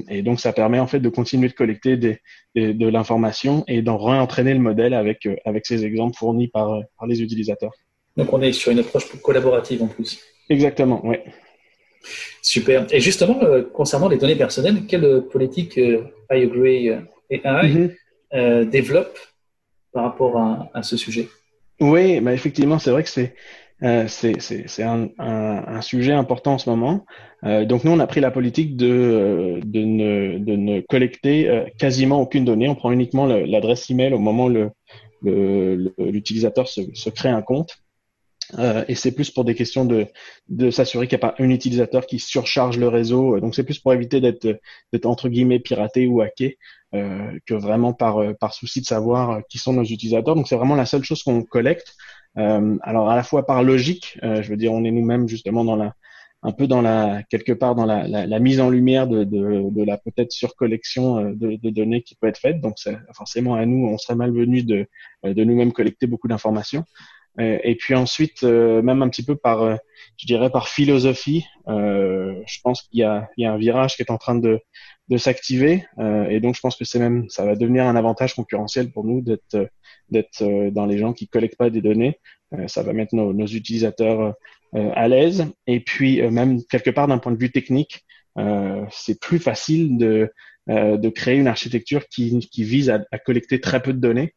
et 0.09 0.23
donc 0.23 0.41
ça 0.41 0.53
permet 0.53 0.81
en 0.81 0.89
fait 0.89 0.99
de 0.99 1.09
continuer 1.09 1.49
de 1.49 1.53
collecter 1.53 1.97
des, 1.97 2.19
de 2.57 2.89
l'information 2.89 3.63
et 3.69 3.81
d'en 3.81 3.97
réentraîner 3.97 4.55
le 4.55 4.61
modèle 4.61 4.95
avec 4.95 5.29
avec 5.45 5.67
ces 5.67 5.85
exemples 5.85 6.17
fournis 6.17 6.49
par 6.49 6.81
par 6.99 7.07
les 7.07 7.23
utilisateurs. 7.23 7.73
Donc 8.17 8.33
on 8.33 8.43
est 8.43 8.53
sur 8.53 8.73
une 8.73 8.81
approche 8.81 9.07
collaborative 9.23 9.83
en 9.83 9.87
plus. 9.87 10.21
Exactement, 10.49 11.01
oui. 11.05 11.17
Super. 12.43 12.87
Et 12.91 13.01
justement, 13.01 13.39
concernant 13.73 14.09
les 14.09 14.19
données 14.19 14.35
personnelles, 14.35 14.87
quelle 14.89 15.23
politique 15.31 15.79
iAgree 16.31 16.91
AI 17.31 17.69
mm 17.69 17.91
développe 18.67 19.19
par 19.93 20.05
rapport 20.05 20.39
à, 20.75 20.83
ce 20.83 20.97
sujet? 20.97 21.29
Oui, 21.81 22.21
bah 22.21 22.33
effectivement, 22.33 22.79
c'est 22.79 22.91
vrai 22.91 23.03
que 23.03 23.09
c'est 23.09 23.35
euh, 23.83 24.07
c'est 24.07 24.83
un, 24.83 25.09
un, 25.19 25.65
un, 25.67 25.81
sujet 25.81 26.13
important 26.13 26.55
en 26.55 26.59
ce 26.59 26.71
moment. 26.71 27.05
Euh, 27.45 27.65
donc 27.65 27.83
nous, 27.85 27.91
on 27.91 27.99
a 27.99 28.07
pris 28.07 28.21
la 28.21 28.31
politique 28.31 28.77
de, 28.77 28.89
euh, 28.89 29.61
de, 29.65 29.81
ne, 29.81 30.39
de 30.39 30.57
ne 30.57 30.81
collecter 30.81 31.49
euh, 31.49 31.65
quasiment 31.79 32.21
aucune 32.21 32.45
donnée. 32.45 32.69
On 32.69 32.77
prend 32.77 32.93
uniquement 32.93 33.27
l'adresse 33.27 33.91
email 33.91 34.15
au 34.15 34.21
moment 34.21 34.47
où 34.47 34.71
l'utilisateur 35.99 36.65
le, 36.65 36.85
se, 36.85 36.95
se, 36.95 37.11
crée 37.11 37.31
un 37.31 37.43
compte. 37.43 37.79
Et 38.87 38.95
c'est 38.95 39.13
plus 39.13 39.31
pour 39.31 39.45
des 39.45 39.55
questions 39.55 39.87
de, 39.87 40.07
de 40.49 40.71
s'assurer 40.71 41.09
qu'il 41.09 41.17
n'y 41.17 41.25
a 41.25 41.29
pas 41.31 41.43
un 41.43 41.49
utilisateur 41.49 42.05
qui 42.07 42.19
surcharge 42.19 42.77
le 42.77 42.89
réseau. 42.89 43.41
Donc 43.41 43.55
c'est 43.55 43.65
plus 43.65 43.79
pour 43.79 43.95
éviter 43.95 44.21
d'être 44.21 45.07
entre 45.07 45.31
guillemets 45.31 45.59
piraté 45.59 46.07
ou 46.07 46.21
hacké 46.21 46.59
que 46.93 47.55
vraiment 47.55 47.95
par, 47.95 48.21
par 48.39 48.53
souci 48.53 48.83
de 48.83 48.87
savoir 48.87 49.41
qui 49.49 49.57
sont 49.57 49.73
nos 49.73 49.85
utilisateurs. 49.85 50.35
Donc 50.35 50.49
c'est 50.49 50.57
vraiment 50.57 50.75
la 50.75 50.85
seule 50.85 51.03
chose 51.03 51.23
qu'on 51.23 51.43
collecte. 51.45 51.95
Euh, 52.39 52.79
alors 52.83 53.11
à 53.11 53.17
la 53.17 53.23
fois 53.23 53.47
par 53.47 53.63
logique, 53.63 54.19
euh, 54.23 54.43
je 54.43 54.51
veux 54.51 54.57
dire, 54.57 54.73
on 54.73 54.85
est 54.85 54.91
nous-mêmes 54.91 55.29
justement 55.29 55.65
dans 55.65 55.77
la, 55.77 55.95
un 56.43 56.53
peu 56.53 56.67
dans 56.67 56.81
la 56.81 57.23
quelque 57.25 57.53
part 57.53 57.75
dans 57.75 57.85
la, 57.85 58.39
mise 58.41 58.61
en 58.61 58.71
lumière 58.71 59.07
de 59.07 59.85
la 59.85 59.99
peut-être 59.99 60.33
surcollection 60.33 61.19
euh, 61.19 61.33
de, 61.35 61.57
de, 61.57 61.71
données 61.71 62.03
qui 62.03 62.15
peut 62.15 62.27
être 62.29 62.39
faite. 62.39 62.61
Donc 62.61 62.75
c'est 62.77 62.97
forcément 63.15 63.55
à 63.55 63.67
nous, 63.67 63.87
on 63.87 63.99
serait 63.99 64.17
malvenu 64.17 64.63
de, 64.63 64.87
de 65.25 65.45
nous-mêmes 65.45 65.73
collecter 65.73 66.07
beaucoup 66.07 66.29
d'informations. 66.29 66.85
Et 67.39 67.77
puis 67.77 67.95
ensuite, 67.95 68.43
même 68.43 69.01
un 69.03 69.09
petit 69.09 69.25
peu 69.25 69.37
par, 69.37 69.79
je 70.19 70.27
dirais 70.27 70.51
par 70.51 70.69
philosophie, 70.69 71.47
je 71.67 72.61
pense 72.63 72.83
qu'il 72.83 73.01
y 73.01 73.03
a, 73.05 73.31
il 73.37 73.45
y 73.45 73.47
a 73.47 73.53
un 73.53 73.57
virage 73.57 73.97
qui 73.97 74.03
est 74.03 74.11
en 74.11 74.19
train 74.19 74.35
de, 74.35 74.61
de 75.09 75.17
s'activer. 75.17 75.85
et 76.29 76.41
donc 76.41 76.55
je 76.57 76.61
pense 76.61 76.77
que 76.77 76.85
c'est 76.85 76.99
même, 76.99 77.31
ça 77.31 77.47
va 77.47 77.57
devenir 77.57 77.87
un 77.87 77.97
avantage 77.97 78.35
concurrentiel 78.35 78.93
pour 78.93 79.05
nous 79.05 79.23
d'être 79.23 79.71
d'être 80.13 80.43
euh, 80.43 80.71
dans 80.71 80.87
les 80.87 80.99
gens 80.99 81.13
qui 81.13 81.27
collectent 81.27 81.59
pas 81.59 81.71
des 81.71 81.81
données. 81.81 82.21
Euh, 82.55 82.69
ça 82.69 82.83
va 82.83 82.93
mettre 82.93 83.17
nos, 83.17 83.47
utilisateurs 83.47 84.35
euh, 84.75 84.91
à 84.95 85.09
l'aise. 85.09 85.47
Et 85.67 85.81
puis 85.81 86.23
même 86.31 86.63
quelque 86.71 86.91
part 86.91 87.09
d'un 87.09 87.19
point 87.19 87.33
de 87.33 87.39
vue 87.39 87.51
technique, 87.51 88.05
c'est 88.91 89.21
plus 89.21 89.39
facile 89.39 89.99
de 89.99 90.33
de 90.69 91.09
créer 91.09 91.37
une 91.37 91.49
architecture 91.49 92.07
qui, 92.09 92.41
vise 92.59 92.91
à, 92.91 93.19
collecter 93.19 93.61
très 93.61 93.83
peu 93.83 93.93
de 93.93 93.99
données 93.99 94.35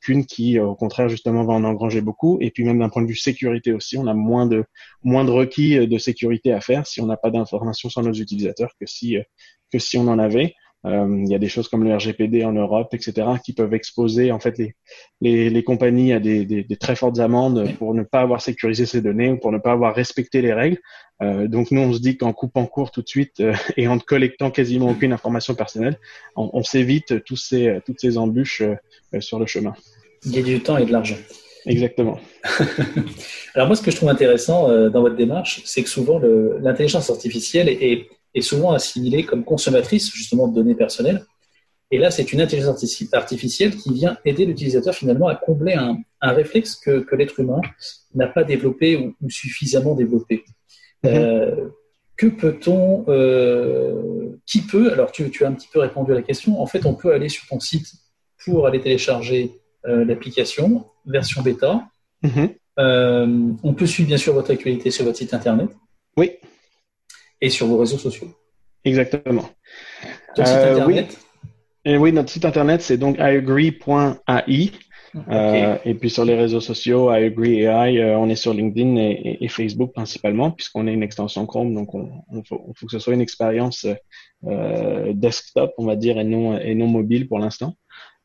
qu'une 0.00 0.26
qui 0.26 0.58
au 0.58 0.74
contraire 0.74 1.08
justement 1.08 1.44
va 1.44 1.52
en 1.52 1.64
engranger 1.64 2.00
beaucoup. 2.00 2.38
Et 2.40 2.50
puis 2.50 2.64
même 2.64 2.78
d'un 2.78 2.88
point 2.88 3.02
de 3.02 3.08
vue 3.08 3.16
sécurité 3.16 3.72
aussi 3.72 3.98
on 3.98 4.06
a 4.06 4.14
moins 4.14 4.46
de 4.46 4.64
moins 5.04 5.24
de 5.24 5.30
requis 5.30 5.86
de 5.86 5.98
sécurité 5.98 6.52
à 6.52 6.60
faire 6.60 6.86
si 6.86 7.00
on 7.00 7.06
n'a 7.06 7.16
pas 7.16 7.30
d'informations 7.30 7.88
sur 7.90 8.02
nos 8.02 8.12
utilisateurs 8.12 8.70
que 8.80 8.86
si 8.86 9.18
que 9.72 9.78
si 9.78 9.98
on 9.98 10.08
en 10.08 10.18
avait. 10.18 10.54
euh, 10.54 10.65
il 10.88 11.28
y 11.28 11.34
a 11.34 11.38
des 11.38 11.48
choses 11.48 11.68
comme 11.68 11.82
le 11.82 11.94
RGPD 11.94 12.44
en 12.44 12.52
Europe, 12.52 12.94
etc., 12.94 13.26
qui 13.44 13.52
peuvent 13.52 13.74
exposer 13.74 14.30
en 14.30 14.38
fait 14.38 14.56
les, 14.56 14.74
les, 15.20 15.50
les 15.50 15.64
compagnies 15.64 16.12
à 16.12 16.20
des, 16.20 16.44
des, 16.44 16.62
des, 16.62 16.76
très 16.76 16.94
fortes 16.94 17.18
amendes 17.18 17.74
pour 17.78 17.92
ne 17.92 18.04
pas 18.04 18.20
avoir 18.20 18.40
sécurisé 18.40 18.86
ces 18.86 19.00
données 19.00 19.30
ou 19.30 19.36
pour 19.36 19.50
ne 19.50 19.58
pas 19.58 19.72
avoir 19.72 19.94
respecté 19.94 20.42
les 20.42 20.52
règles. 20.52 20.78
Euh, 21.22 21.48
donc 21.48 21.70
nous, 21.70 21.80
on 21.80 21.92
se 21.92 21.98
dit 21.98 22.16
qu'en 22.16 22.32
coupant 22.32 22.66
court 22.66 22.90
tout 22.90 23.02
de 23.02 23.08
suite 23.08 23.40
euh, 23.40 23.54
et 23.76 23.88
en 23.88 23.96
ne 23.96 24.00
collectant 24.00 24.50
quasiment 24.50 24.90
aucune 24.90 25.12
information 25.12 25.54
personnelle, 25.54 25.98
on, 26.36 26.50
on 26.52 26.62
s'évite 26.62 27.24
tous 27.24 27.36
ces, 27.36 27.80
toutes 27.86 28.00
ces 28.00 28.18
embûches 28.18 28.62
euh, 28.62 29.20
sur 29.20 29.38
le 29.38 29.46
chemin. 29.46 29.74
Il 30.24 30.36
y 30.36 30.38
a 30.38 30.42
du 30.42 30.60
temps 30.60 30.76
et 30.76 30.84
de 30.84 30.92
l'argent. 30.92 31.16
Exactement. 31.66 32.20
Alors 33.54 33.66
moi, 33.66 33.76
ce 33.76 33.82
que 33.82 33.90
je 33.90 33.96
trouve 33.96 34.08
intéressant 34.08 34.68
dans 34.88 35.00
votre 35.00 35.16
démarche, 35.16 35.62
c'est 35.64 35.82
que 35.82 35.88
souvent 35.88 36.20
l'intelligence 36.60 37.10
artificielle 37.10 37.68
est, 37.68 37.82
est 37.82 38.08
souvent 38.42 38.72
assimilée 38.72 39.24
comme 39.24 39.44
consommatrice 39.44 40.12
justement 40.12 40.48
de 40.48 40.54
données 40.54 40.74
personnelles. 40.74 41.24
Et 41.90 41.98
là, 41.98 42.10
c'est 42.10 42.32
une 42.32 42.40
intelligence 42.40 42.84
artificielle 43.12 43.76
qui 43.76 43.92
vient 43.92 44.18
aider 44.24 44.44
l'utilisateur 44.44 44.94
finalement 44.94 45.28
à 45.28 45.36
combler 45.36 45.74
un, 45.74 45.98
un 46.20 46.32
réflexe 46.32 46.74
que, 46.74 47.00
que 47.00 47.14
l'être 47.14 47.38
humain 47.38 47.60
n'a 48.14 48.26
pas 48.26 48.42
développé 48.42 48.96
ou, 48.96 49.14
ou 49.22 49.30
suffisamment 49.30 49.94
développé. 49.94 50.44
Mm-hmm. 51.04 51.16
euh, 51.16 51.68
que 52.16 52.26
peut-on, 52.26 53.04
euh, 53.08 54.40
qui 54.46 54.62
peut, 54.62 54.90
alors 54.90 55.12
tu, 55.12 55.30
tu, 55.30 55.44
as 55.44 55.48
un 55.48 55.52
petit 55.52 55.68
peu 55.70 55.80
répondu 55.80 56.12
à 56.12 56.14
la 56.14 56.22
question, 56.22 56.60
en 56.62 56.66
fait 56.66 56.86
on 56.86 56.94
peut 56.94 57.12
aller 57.12 57.28
sur 57.28 57.46
ton 57.46 57.60
site 57.60 57.92
pour 58.42 58.66
aller 58.66 58.80
télécharger 58.80 59.52
euh, 59.86 60.04
l'application, 60.04 60.86
version 61.04 61.42
bêta. 61.42 61.84
Mm-hmm. 62.24 63.56
On 63.62 63.74
peut 63.74 63.86
suivre 63.86 64.08
bien 64.08 64.16
sûr 64.16 64.32
votre 64.32 64.50
actualité 64.50 64.90
sur 64.90 65.04
votre 65.04 65.18
site 65.18 65.34
internet. 65.34 65.68
Oui 66.16 66.32
et 67.40 67.50
sur 67.50 67.66
vos 67.66 67.78
réseaux 67.78 67.98
sociaux. 67.98 68.28
Exactement. 68.84 69.48
Ton 70.34 70.44
site 70.44 70.54
euh, 70.54 70.72
internet 70.72 71.08
oui. 71.10 71.50
Et 71.84 71.96
oui, 71.96 72.12
notre 72.12 72.30
site 72.30 72.44
internet, 72.44 72.82
c'est 72.82 72.98
donc 72.98 73.16
iAgree.ai. 73.18 74.72
Euh, 75.28 75.78
et 75.84 75.94
puis 75.94 76.10
sur 76.10 76.24
les 76.24 76.34
réseaux 76.34 76.60
sociaux, 76.60 77.12
iAgree.ai, 77.12 78.02
euh, 78.02 78.18
on 78.18 78.28
est 78.28 78.36
sur 78.36 78.52
LinkedIn 78.52 78.96
et, 78.96 79.38
et, 79.40 79.48
Facebook 79.48 79.92
principalement, 79.94 80.50
puisqu'on 80.50 80.86
est 80.86 80.92
une 80.92 81.02
extension 81.02 81.46
Chrome, 81.46 81.74
donc 81.74 81.94
on, 81.94 82.10
on, 82.28 82.42
faut, 82.44 82.62
on 82.66 82.74
faut, 82.74 82.86
que 82.86 82.92
ce 82.92 82.98
soit 82.98 83.14
une 83.14 83.20
expérience 83.20 83.86
euh, 84.46 85.12
desktop, 85.14 85.72
on 85.78 85.86
va 85.86 85.96
dire, 85.96 86.18
et 86.18 86.24
non, 86.24 86.58
et 86.58 86.74
non 86.74 86.86
mobile 86.86 87.28
pour 87.28 87.38
l'instant. 87.38 87.74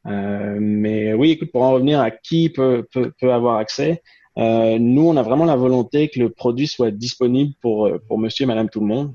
Mais 0.06 1.14
oui, 1.14 1.32
écoute, 1.32 1.52
pour 1.52 1.62
en 1.62 1.72
revenir 1.72 2.00
à 2.00 2.12
qui 2.12 2.50
peut, 2.50 2.88
peut, 2.92 3.14
peut 3.20 3.32
avoir 3.32 3.58
accès, 3.58 4.02
euh, 4.38 4.80
nous, 4.80 5.08
on 5.08 5.18
a 5.18 5.24
vraiment 5.24 5.46
la 5.46 5.56
volonté 5.56 6.10
que 6.10 6.20
le 6.20 6.30
produit 6.30 6.68
soit 6.68 6.92
disponible 6.92 7.54
pour, 7.62 7.88
euh, 7.88 8.00
monsieur 8.18 8.44
et 8.44 8.48
madame 8.48 8.70
tout 8.70 8.80
le 8.80 8.86
monde. 8.86 9.14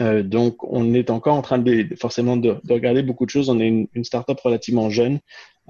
Euh, 0.00 0.22
donc, 0.22 0.62
on 0.64 0.94
est 0.94 1.10
encore 1.10 1.36
en 1.36 1.42
train 1.42 1.58
de 1.58 1.88
forcément 1.98 2.36
de, 2.36 2.56
de 2.62 2.72
regarder 2.72 3.02
beaucoup 3.02 3.24
de 3.24 3.30
choses. 3.30 3.50
On 3.50 3.60
est 3.60 3.68
une, 3.68 3.88
une 3.94 4.04
startup 4.04 4.38
relativement 4.40 4.90
jeune, 4.90 5.20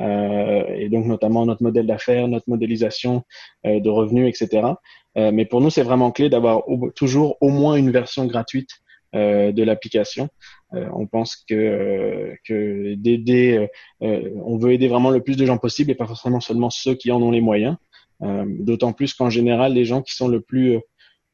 euh, 0.01 0.65
et 0.77 0.89
donc 0.89 1.07
notamment 1.07 1.45
notre 1.47 1.63
modèle 1.63 1.87
d'affaires, 1.87 2.29
notre 2.29 2.49
modélisation 2.49 3.23
de 3.65 3.89
revenus, 3.89 4.29
etc. 4.29 4.75
Mais 5.17 5.47
pour 5.47 5.61
nous, 5.61 5.71
c'est 5.71 5.83
vraiment 5.83 6.13
clé 6.13 6.29
d'avoir 6.29 6.63
toujours 6.95 7.37
au 7.41 7.49
moins 7.49 7.75
une 7.75 7.91
version 7.91 8.27
gratuite 8.27 8.71
de 9.13 9.63
l'application. 9.63 10.29
on 10.73 11.07
pense 11.07 11.37
que, 11.49 12.35
que 12.47 12.95
d'aider, 12.95 13.67
on 14.01 14.59
veut 14.59 14.73
aider 14.73 14.87
vraiment 14.87 15.11
le 15.11 15.21
plus 15.21 15.37
de 15.37 15.45
gens 15.45 15.59
possible 15.59 15.91
et 15.91 15.97
pas 15.97 16.07
forcément 16.07 16.41
seulement 16.41 16.71
ceux 16.71 16.95
qui 16.95 17.11
en 17.11 17.21
ont 17.21 17.33
les 17.33 17.41
moyens. 17.41 17.77
Euh, 18.23 18.45
d'autant 18.49 18.93
plus 18.93 19.15
qu'en 19.15 19.31
général, 19.31 19.75
les 19.75 19.85
gens 19.85 20.03
qui 20.03 20.15
sont 20.15 20.29
le 20.29 20.41
plus 20.41 20.77
euh, 20.77 20.81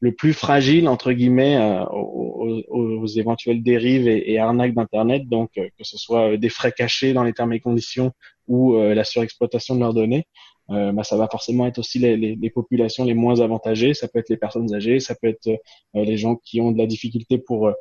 le 0.01 0.13
plus 0.13 0.33
fragiles 0.33 0.87
entre 0.87 1.13
guillemets 1.13 1.57
euh, 1.57 1.83
aux, 1.85 3.07
éventuelles 3.07 3.63
dérives 3.63 4.07
et, 4.07 4.37
arnaques 4.37 4.73
d'internet, 4.73 5.27
donc 5.27 5.51
que 5.55 5.83
ce 5.83 5.97
soit 5.97 6.37
des 6.37 6.49
frais 6.49 6.71
cachés 6.71 7.13
dans 7.13 7.23
les 7.23 7.33
termes 7.33 7.53
et 7.53 7.59
conditions 7.59 8.11
ou 8.47 8.77
la 8.77 9.03
surexploitation 9.03 9.75
de 9.75 9.79
leurs 9.79 9.93
données, 9.93 10.27
euh, 10.71 10.91
bah, 10.91 11.03
ça 11.03 11.15
va 11.15 11.27
forcément 11.27 11.67
être 11.67 11.77
aussi 11.77 11.99
les, 11.99 12.17
les, 12.17 12.49
populations 12.49 13.05
les 13.05 13.13
moins 13.13 13.39
avantagées. 13.39 13.93
Ça 13.93 14.07
peut 14.07 14.19
être 14.19 14.29
les 14.29 14.37
personnes 14.37 14.73
âgées, 14.73 14.99
ça 14.99 15.15
peut 15.15 15.27
être 15.27 15.47
euh, 15.47 15.57
les 15.93 16.17
gens 16.17 16.37
qui 16.37 16.59
ont 16.59 16.71
de 16.71 16.77
la 16.77 16.87
difficulté 16.87 17.37
pour 17.37 17.71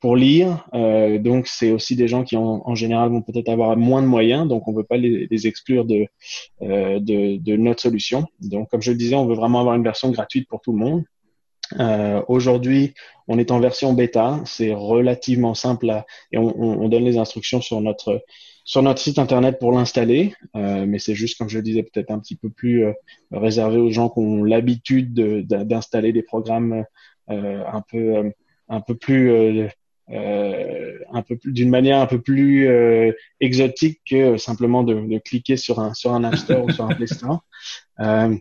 pour 0.00 0.16
lire. 0.16 0.66
Euh, 0.74 1.18
donc, 1.18 1.46
c'est 1.46 1.70
aussi 1.70 1.94
des 1.94 2.08
gens 2.08 2.24
qui, 2.24 2.36
en, 2.36 2.62
en 2.64 2.74
général, 2.74 3.10
vont 3.10 3.22
peut-être 3.22 3.48
avoir 3.50 3.76
moins 3.76 4.02
de 4.02 4.06
moyens. 4.06 4.48
Donc, 4.48 4.66
on 4.66 4.72
ne 4.72 4.78
veut 4.78 4.84
pas 4.84 4.96
les, 4.96 5.26
les 5.30 5.46
exclure 5.46 5.84
de, 5.84 6.06
euh, 6.62 6.98
de, 7.00 7.36
de, 7.36 7.56
notre 7.56 7.82
solution. 7.82 8.26
Donc, 8.40 8.70
comme 8.70 8.82
je 8.82 8.92
le 8.92 8.96
disais, 8.96 9.14
on 9.14 9.26
veut 9.26 9.34
vraiment 9.34 9.60
avoir 9.60 9.74
une 9.74 9.84
version 9.84 10.10
gratuite 10.10 10.48
pour 10.48 10.60
tout 10.62 10.72
le 10.72 10.78
monde. 10.78 11.04
Euh, 11.78 12.22
Aujourd'hui, 12.28 12.94
on 13.28 13.38
est 13.38 13.50
en 13.50 13.60
version 13.60 13.92
bêta. 13.92 14.40
C'est 14.46 14.72
relativement 14.72 15.54
simple 15.54 15.90
à, 15.90 16.06
et 16.32 16.38
on, 16.38 16.58
on, 16.58 16.88
donne 16.88 17.04
les 17.04 17.18
instructions 17.18 17.60
sur 17.60 17.80
notre 17.80 18.22
sur 18.64 18.82
notre 18.82 19.00
site 19.00 19.18
internet 19.18 19.58
pour 19.58 19.72
l'installer, 19.72 20.34
euh, 20.54 20.84
mais 20.86 21.00
c'est 21.00 21.14
juste, 21.14 21.38
comme 21.38 21.48
je 21.48 21.56
le 21.56 21.64
disais, 21.64 21.82
peut-être 21.82 22.12
un 22.12 22.20
petit 22.20 22.36
peu 22.36 22.50
plus 22.50 22.84
euh, 22.84 22.92
réservé 23.32 23.78
aux 23.78 23.90
gens 23.90 24.10
qui 24.10 24.20
ont 24.20 24.44
l'habitude 24.44 25.12
d'installer 25.12 26.12
des 26.12 26.22
programmes 26.22 26.84
euh, 27.30 27.64
un 27.66 27.82
peu 27.90 28.30
un 28.70 28.80
peu 28.80 28.94
plus 28.94 29.30
euh, 29.30 29.68
un 30.12 31.22
peu 31.22 31.36
plus 31.36 31.52
d'une 31.52 31.70
manière 31.70 31.98
un 31.98 32.06
peu 32.06 32.20
plus 32.20 32.68
euh, 32.68 33.12
exotique 33.40 34.00
que 34.08 34.36
simplement 34.36 34.82
de, 34.82 34.94
de, 34.94 35.18
cliquer 35.18 35.56
sur 35.56 35.80
un 35.80 35.94
sur 35.94 36.12
un 36.12 36.24
App 36.24 36.36
Store 36.36 36.64
ou 36.64 36.70
sur 36.70 36.84
un 36.84 36.94
Play 36.94 37.06
Store. 37.06 37.44
Euh, 37.98 38.34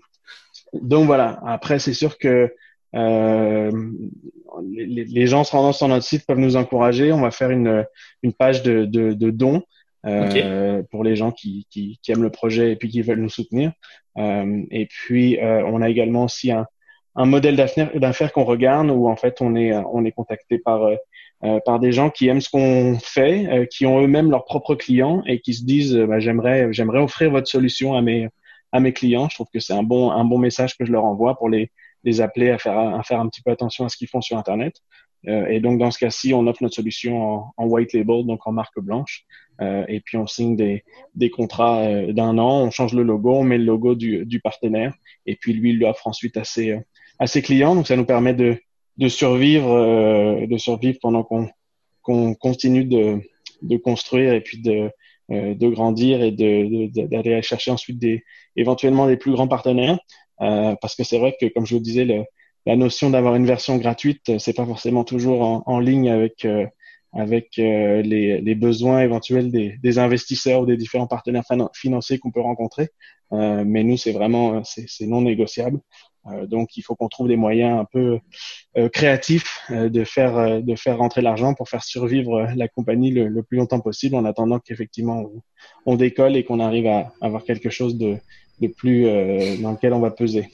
donc 0.72 1.06
voilà. 1.06 1.42
Après, 1.46 1.80
c'est 1.80 1.94
sûr 1.94 2.18
que 2.18 2.54
euh, 2.96 3.72
les, 4.72 5.04
les, 5.04 5.28
gens 5.28 5.44
se 5.44 5.52
rendant 5.52 5.74
sur 5.74 5.90
notre 5.90 6.06
site 6.06 6.26
peuvent 6.26 6.40
nous 6.40 6.56
encourager. 6.56 7.12
On 7.12 7.20
va 7.20 7.32
faire 7.32 7.50
une 7.50 7.86
une 8.24 8.32
page 8.32 8.64
de 8.64 8.86
de, 8.86 9.12
de 9.12 9.32
dons. 9.32 9.64
Euh, 10.06 10.82
pour 10.92 11.04
les 11.04 11.18
gens 11.18 11.32
qui, 11.34 11.68
qui, 11.70 12.00
qui, 12.02 12.12
aiment 12.14 12.24
le 12.24 12.30
projet 12.30 12.72
et 12.72 12.76
puis 12.78 12.88
qui 12.88 13.02
veulent 13.02 13.20
nous 13.20 13.28
soutenir. 13.28 13.74
Euh, 14.18 14.64
et 14.72 14.86
puis, 14.86 15.38
euh, 15.40 15.62
on 15.66 15.82
a 15.82 15.90
également 15.90 16.24
aussi 16.24 16.52
un, 16.52 16.66
un 17.20 17.26
modèle 17.26 17.58
d'affaires 17.58 18.32
qu'on 18.32 18.46
regarde 18.46 18.90
où 18.90 19.10
en 19.10 19.18
fait 19.18 19.42
on 19.42 19.54
est 19.56 19.74
on 19.76 20.06
est 20.06 20.12
contacté 20.14 20.58
par 20.58 20.84
euh, 20.84 21.60
par 21.66 21.80
des 21.80 21.92
gens 21.92 22.10
qui 22.10 22.28
aiment 22.28 22.42
ce 22.42 22.50
qu'on 22.50 22.98
fait, 23.02 23.48
euh, 23.48 23.66
qui 23.66 23.86
ont 23.86 24.02
eux-mêmes 24.02 24.32
leurs 24.32 24.46
propres 24.46 24.76
clients 24.76 25.22
et 25.26 25.40
qui 25.42 25.54
se 25.54 25.64
disent 25.64 25.96
euh, 25.96 26.08
bah, 26.08 26.20
j'aimerais 26.20 26.72
j'aimerais 26.72 27.00
offrir 27.00 27.30
votre 27.32 27.48
solution 27.48 27.94
à 27.94 28.02
mes 28.02 28.30
à 28.72 28.80
mes 28.80 28.94
clients. 28.94 29.28
Je 29.30 29.36
trouve 29.36 29.48
que 29.54 29.60
c'est 29.60 29.74
un 29.74 29.84
bon 29.84 30.12
un 30.12 30.24
bon 30.24 30.38
message 30.38 30.78
que 30.78 30.86
je 30.86 30.92
leur 30.94 31.04
envoie 31.04 31.38
pour 31.38 31.50
les 31.50 31.72
les 32.04 32.22
appeler 32.22 32.50
à 32.52 32.58
faire, 32.58 32.78
à 32.78 33.04
faire 33.04 33.20
un 33.20 33.28
petit 33.28 33.42
peu 33.42 33.52
attention 33.52 33.86
à 33.86 33.90
ce 33.90 33.98
qu'ils 33.98 34.08
font 34.08 34.22
sur 34.22 34.38
Internet. 34.38 34.76
Euh, 35.28 35.48
et 35.48 35.60
donc, 35.60 35.80
dans 35.80 35.92
ce 35.92 36.00
cas-ci, 36.00 36.34
on 36.34 36.48
offre 36.48 36.64
notre 36.64 36.76
solution 36.76 37.44
en, 37.58 37.66
white 37.68 37.94
label, 37.94 38.26
donc 38.26 38.46
en 38.48 38.52
marque 38.52 38.80
blanche. 38.80 39.26
Euh, 39.62 39.84
et 39.90 40.00
puis, 40.00 40.18
on 40.18 40.28
signe 40.28 40.56
des, 40.56 40.86
des 41.16 41.30
contrats 41.30 41.82
euh, 41.82 42.14
d'un 42.14 42.38
an, 42.38 42.62
on 42.62 42.72
change 42.72 42.94
le 42.94 43.04
logo, 43.04 43.34
on 43.34 43.44
met 43.44 43.58
le 43.58 43.66
logo 43.66 43.96
du, 43.96 44.26
du 44.26 44.40
partenaire. 44.40 44.94
Et 45.26 45.36
puis, 45.36 45.54
lui, 45.54 45.72
il 45.72 45.80
l'offre 45.80 46.08
ensuite 46.08 46.38
à 46.38 46.46
ses, 46.46 46.80
à 47.20 47.28
ses 47.28 47.42
clients. 47.42 47.76
Donc, 47.76 47.88
ça 47.88 47.96
nous 47.96 48.06
permet 48.06 48.34
de, 48.34 48.58
de 48.98 49.08
survivre, 49.08 50.46
de 50.46 50.58
survivre 50.58 50.98
pendant 51.02 51.24
qu'on 51.24 52.34
continue 52.36 52.86
de, 52.86 53.20
de 53.62 53.78
construire 53.78 54.34
et 54.34 54.42
puis 54.42 54.62
de, 54.62 54.90
de 55.30 55.70
grandir 55.70 56.22
et 56.22 56.32
d'aller 56.32 56.90
de, 56.90 57.42
chercher 57.42 57.72
ensuite 57.72 58.00
des, 58.00 58.24
éventuellement 58.56 59.08
des 59.08 59.18
plus 59.18 59.32
grands 59.32 59.48
partenaires. 59.48 60.00
Euh, 60.42 60.76
parce 60.82 60.96
que 60.96 61.04
c'est 61.04 61.18
vrai 61.18 61.36
que, 61.40 61.48
comme 61.48 61.66
je 61.66 61.76
vous 61.76 61.82
disais, 61.82 62.06
le, 62.06 62.24
la 62.66 62.76
notion 62.76 63.10
d'avoir 63.10 63.36
une 63.36 63.46
version 63.46 63.78
gratuite, 63.78 64.38
c'est 64.38 64.56
pas 64.56 64.66
forcément 64.66 65.04
toujours 65.04 65.42
en, 65.42 65.64
en 65.66 65.80
ligne 65.80 66.10
avec 66.10 66.46
euh, 66.46 66.66
avec 67.12 67.58
euh, 67.58 68.04
les, 68.04 68.40
les, 68.40 68.54
besoins 68.54 69.02
éventuels 69.02 69.50
des, 69.50 69.78
des, 69.82 69.98
investisseurs 69.98 70.62
ou 70.62 70.66
des 70.68 70.78
différents 70.78 71.08
partenaires 71.08 71.44
financiers 71.74 72.20
qu'on 72.20 72.30
peut 72.30 72.40
rencontrer. 72.40 72.90
Euh, 73.34 73.64
mais 73.66 73.84
nous, 73.84 73.98
c'est 73.98 74.12
vraiment 74.12 74.64
c'est 74.64 75.08
non 75.08 75.22
négociable. 75.22 75.80
Euh, 76.28 76.46
donc, 76.46 76.78
il 76.78 76.82
faut 76.82 76.96
qu'on 76.96 77.08
trouve 77.08 77.28
des 77.28 77.38
moyens 77.38 77.80
un 77.80 77.86
peu 77.86 78.20
créatifs 78.94 79.62
de 79.70 80.04
faire 80.04 80.62
de 80.62 80.76
faire 80.76 80.98
rentrer 80.98 81.22
l'argent 81.22 81.54
pour 81.54 81.68
faire 81.68 81.84
survivre 81.84 82.48
la 82.56 82.68
compagnie 82.68 83.12
le, 83.12 83.42
plus 83.44 83.58
longtemps 83.58 83.80
possible, 83.80 84.16
en 84.16 84.26
attendant 84.26 84.60
qu'effectivement 84.60 85.26
on, 85.86 85.96
décolle 85.96 86.36
et 86.38 86.44
qu'on 86.44 86.60
arrive 86.60 86.88
à 86.88 87.12
avoir 87.20 87.44
quelque 87.44 87.70
chose 87.70 87.98
de, 87.98 88.18
de 88.62 88.68
plus 88.68 89.06
dans 89.62 89.72
lequel 89.72 89.94
on 89.94 90.00
va 90.00 90.12
peser. 90.12 90.50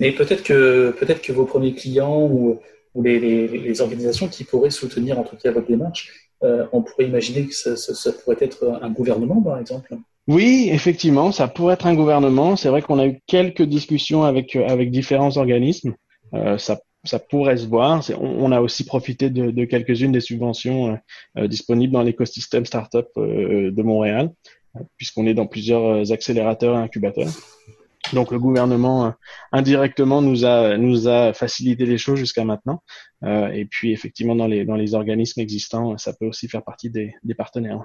Mais 0.00 0.12
peut-être 0.12 0.42
que, 0.42 0.94
peut-être 0.98 1.22
que 1.22 1.32
vos 1.32 1.44
premiers 1.44 1.74
clients 1.74 2.22
ou, 2.22 2.58
les, 3.02 3.80
organisations 3.80 4.28
qui 4.28 4.44
pourraient 4.44 4.70
soutenir 4.70 5.18
en 5.18 5.24
tout 5.24 5.36
cas 5.36 5.50
votre 5.50 5.66
démarche, 5.66 6.30
euh, 6.42 6.66
on 6.72 6.82
pourrait 6.82 7.04
imaginer 7.06 7.46
que 7.46 7.54
ça, 7.54 8.12
pourrait 8.12 8.38
être 8.40 8.78
un 8.80 8.90
gouvernement, 8.90 9.40
par 9.42 9.58
exemple. 9.58 9.94
Oui, 10.28 10.68
effectivement, 10.72 11.30
ça 11.30 11.46
pourrait 11.46 11.74
être 11.74 11.86
un 11.86 11.94
gouvernement. 11.94 12.56
C'est 12.56 12.68
vrai 12.68 12.82
qu'on 12.82 12.98
a 12.98 13.06
eu 13.06 13.20
quelques 13.26 13.62
discussions 13.62 14.24
avec, 14.24 14.56
avec 14.56 14.90
différents 14.90 15.36
organismes. 15.36 15.94
Euh, 16.34 16.58
ça, 16.58 16.80
ça 17.04 17.20
pourrait 17.20 17.56
se 17.56 17.66
voir. 17.66 18.02
On, 18.20 18.50
a 18.50 18.60
aussi 18.60 18.84
profité 18.84 19.30
de, 19.30 19.64
quelques-unes 19.64 20.12
des 20.12 20.20
subventions 20.20 20.92
euh, 20.92 20.96
euh 21.38 21.48
disponibles 21.48 21.92
dans 21.92 22.02
l'écosystème 22.02 22.66
startup 22.66 23.06
euh, 23.16 23.70
de 23.70 23.82
Montréal, 23.82 24.32
puisqu'on 24.96 25.26
est 25.26 25.34
dans 25.34 25.46
plusieurs 25.46 26.10
accélérateurs 26.10 26.76
et 26.76 26.82
incubateurs. 26.82 27.30
Donc 28.12 28.30
le 28.30 28.38
gouvernement 28.38 29.06
euh, 29.06 29.10
indirectement 29.52 30.22
nous 30.22 30.44
a 30.44 30.76
nous 30.76 31.08
a 31.08 31.32
facilité 31.32 31.86
les 31.86 31.98
choses 31.98 32.18
jusqu'à 32.18 32.44
maintenant. 32.44 32.82
Euh, 33.24 33.48
et 33.48 33.64
puis 33.64 33.92
effectivement 33.92 34.36
dans 34.36 34.46
les 34.46 34.64
dans 34.64 34.76
les 34.76 34.94
organismes 34.94 35.40
existants, 35.40 35.96
ça 35.98 36.12
peut 36.12 36.26
aussi 36.26 36.48
faire 36.48 36.62
partie 36.62 36.90
des 36.90 37.34
partenaires. 37.36 37.82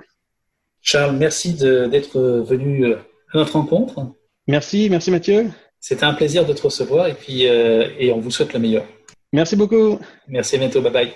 Charles, 0.82 1.16
merci 1.16 1.54
d'être 1.54 2.20
venu 2.20 2.86
euh, 2.86 2.98
à 3.34 3.38
notre 3.38 3.54
rencontre. 3.54 4.08
Merci, 4.48 4.90
merci 4.90 5.12
Mathieu. 5.12 5.48
C'était 5.80 6.06
un 6.06 6.14
plaisir 6.14 6.46
de 6.46 6.54
te 6.54 6.62
recevoir 6.62 7.08
et 7.08 7.14
puis 7.14 7.48
euh, 7.48 7.88
et 7.98 8.12
on 8.12 8.20
vous 8.20 8.32
souhaite 8.32 8.54
le 8.54 8.60
meilleur. 8.60 8.86
Merci 9.34 9.56
beaucoup. 9.56 10.00
Merci 10.28 10.56
à 10.56 10.60
bientôt, 10.60 10.82
bye 10.82 10.92
bye. 10.92 11.12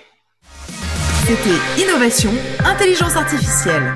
C'était 1.26 1.84
Innovation, 1.84 2.32
Intelligence 2.64 3.16
Artificielle. 3.16 3.96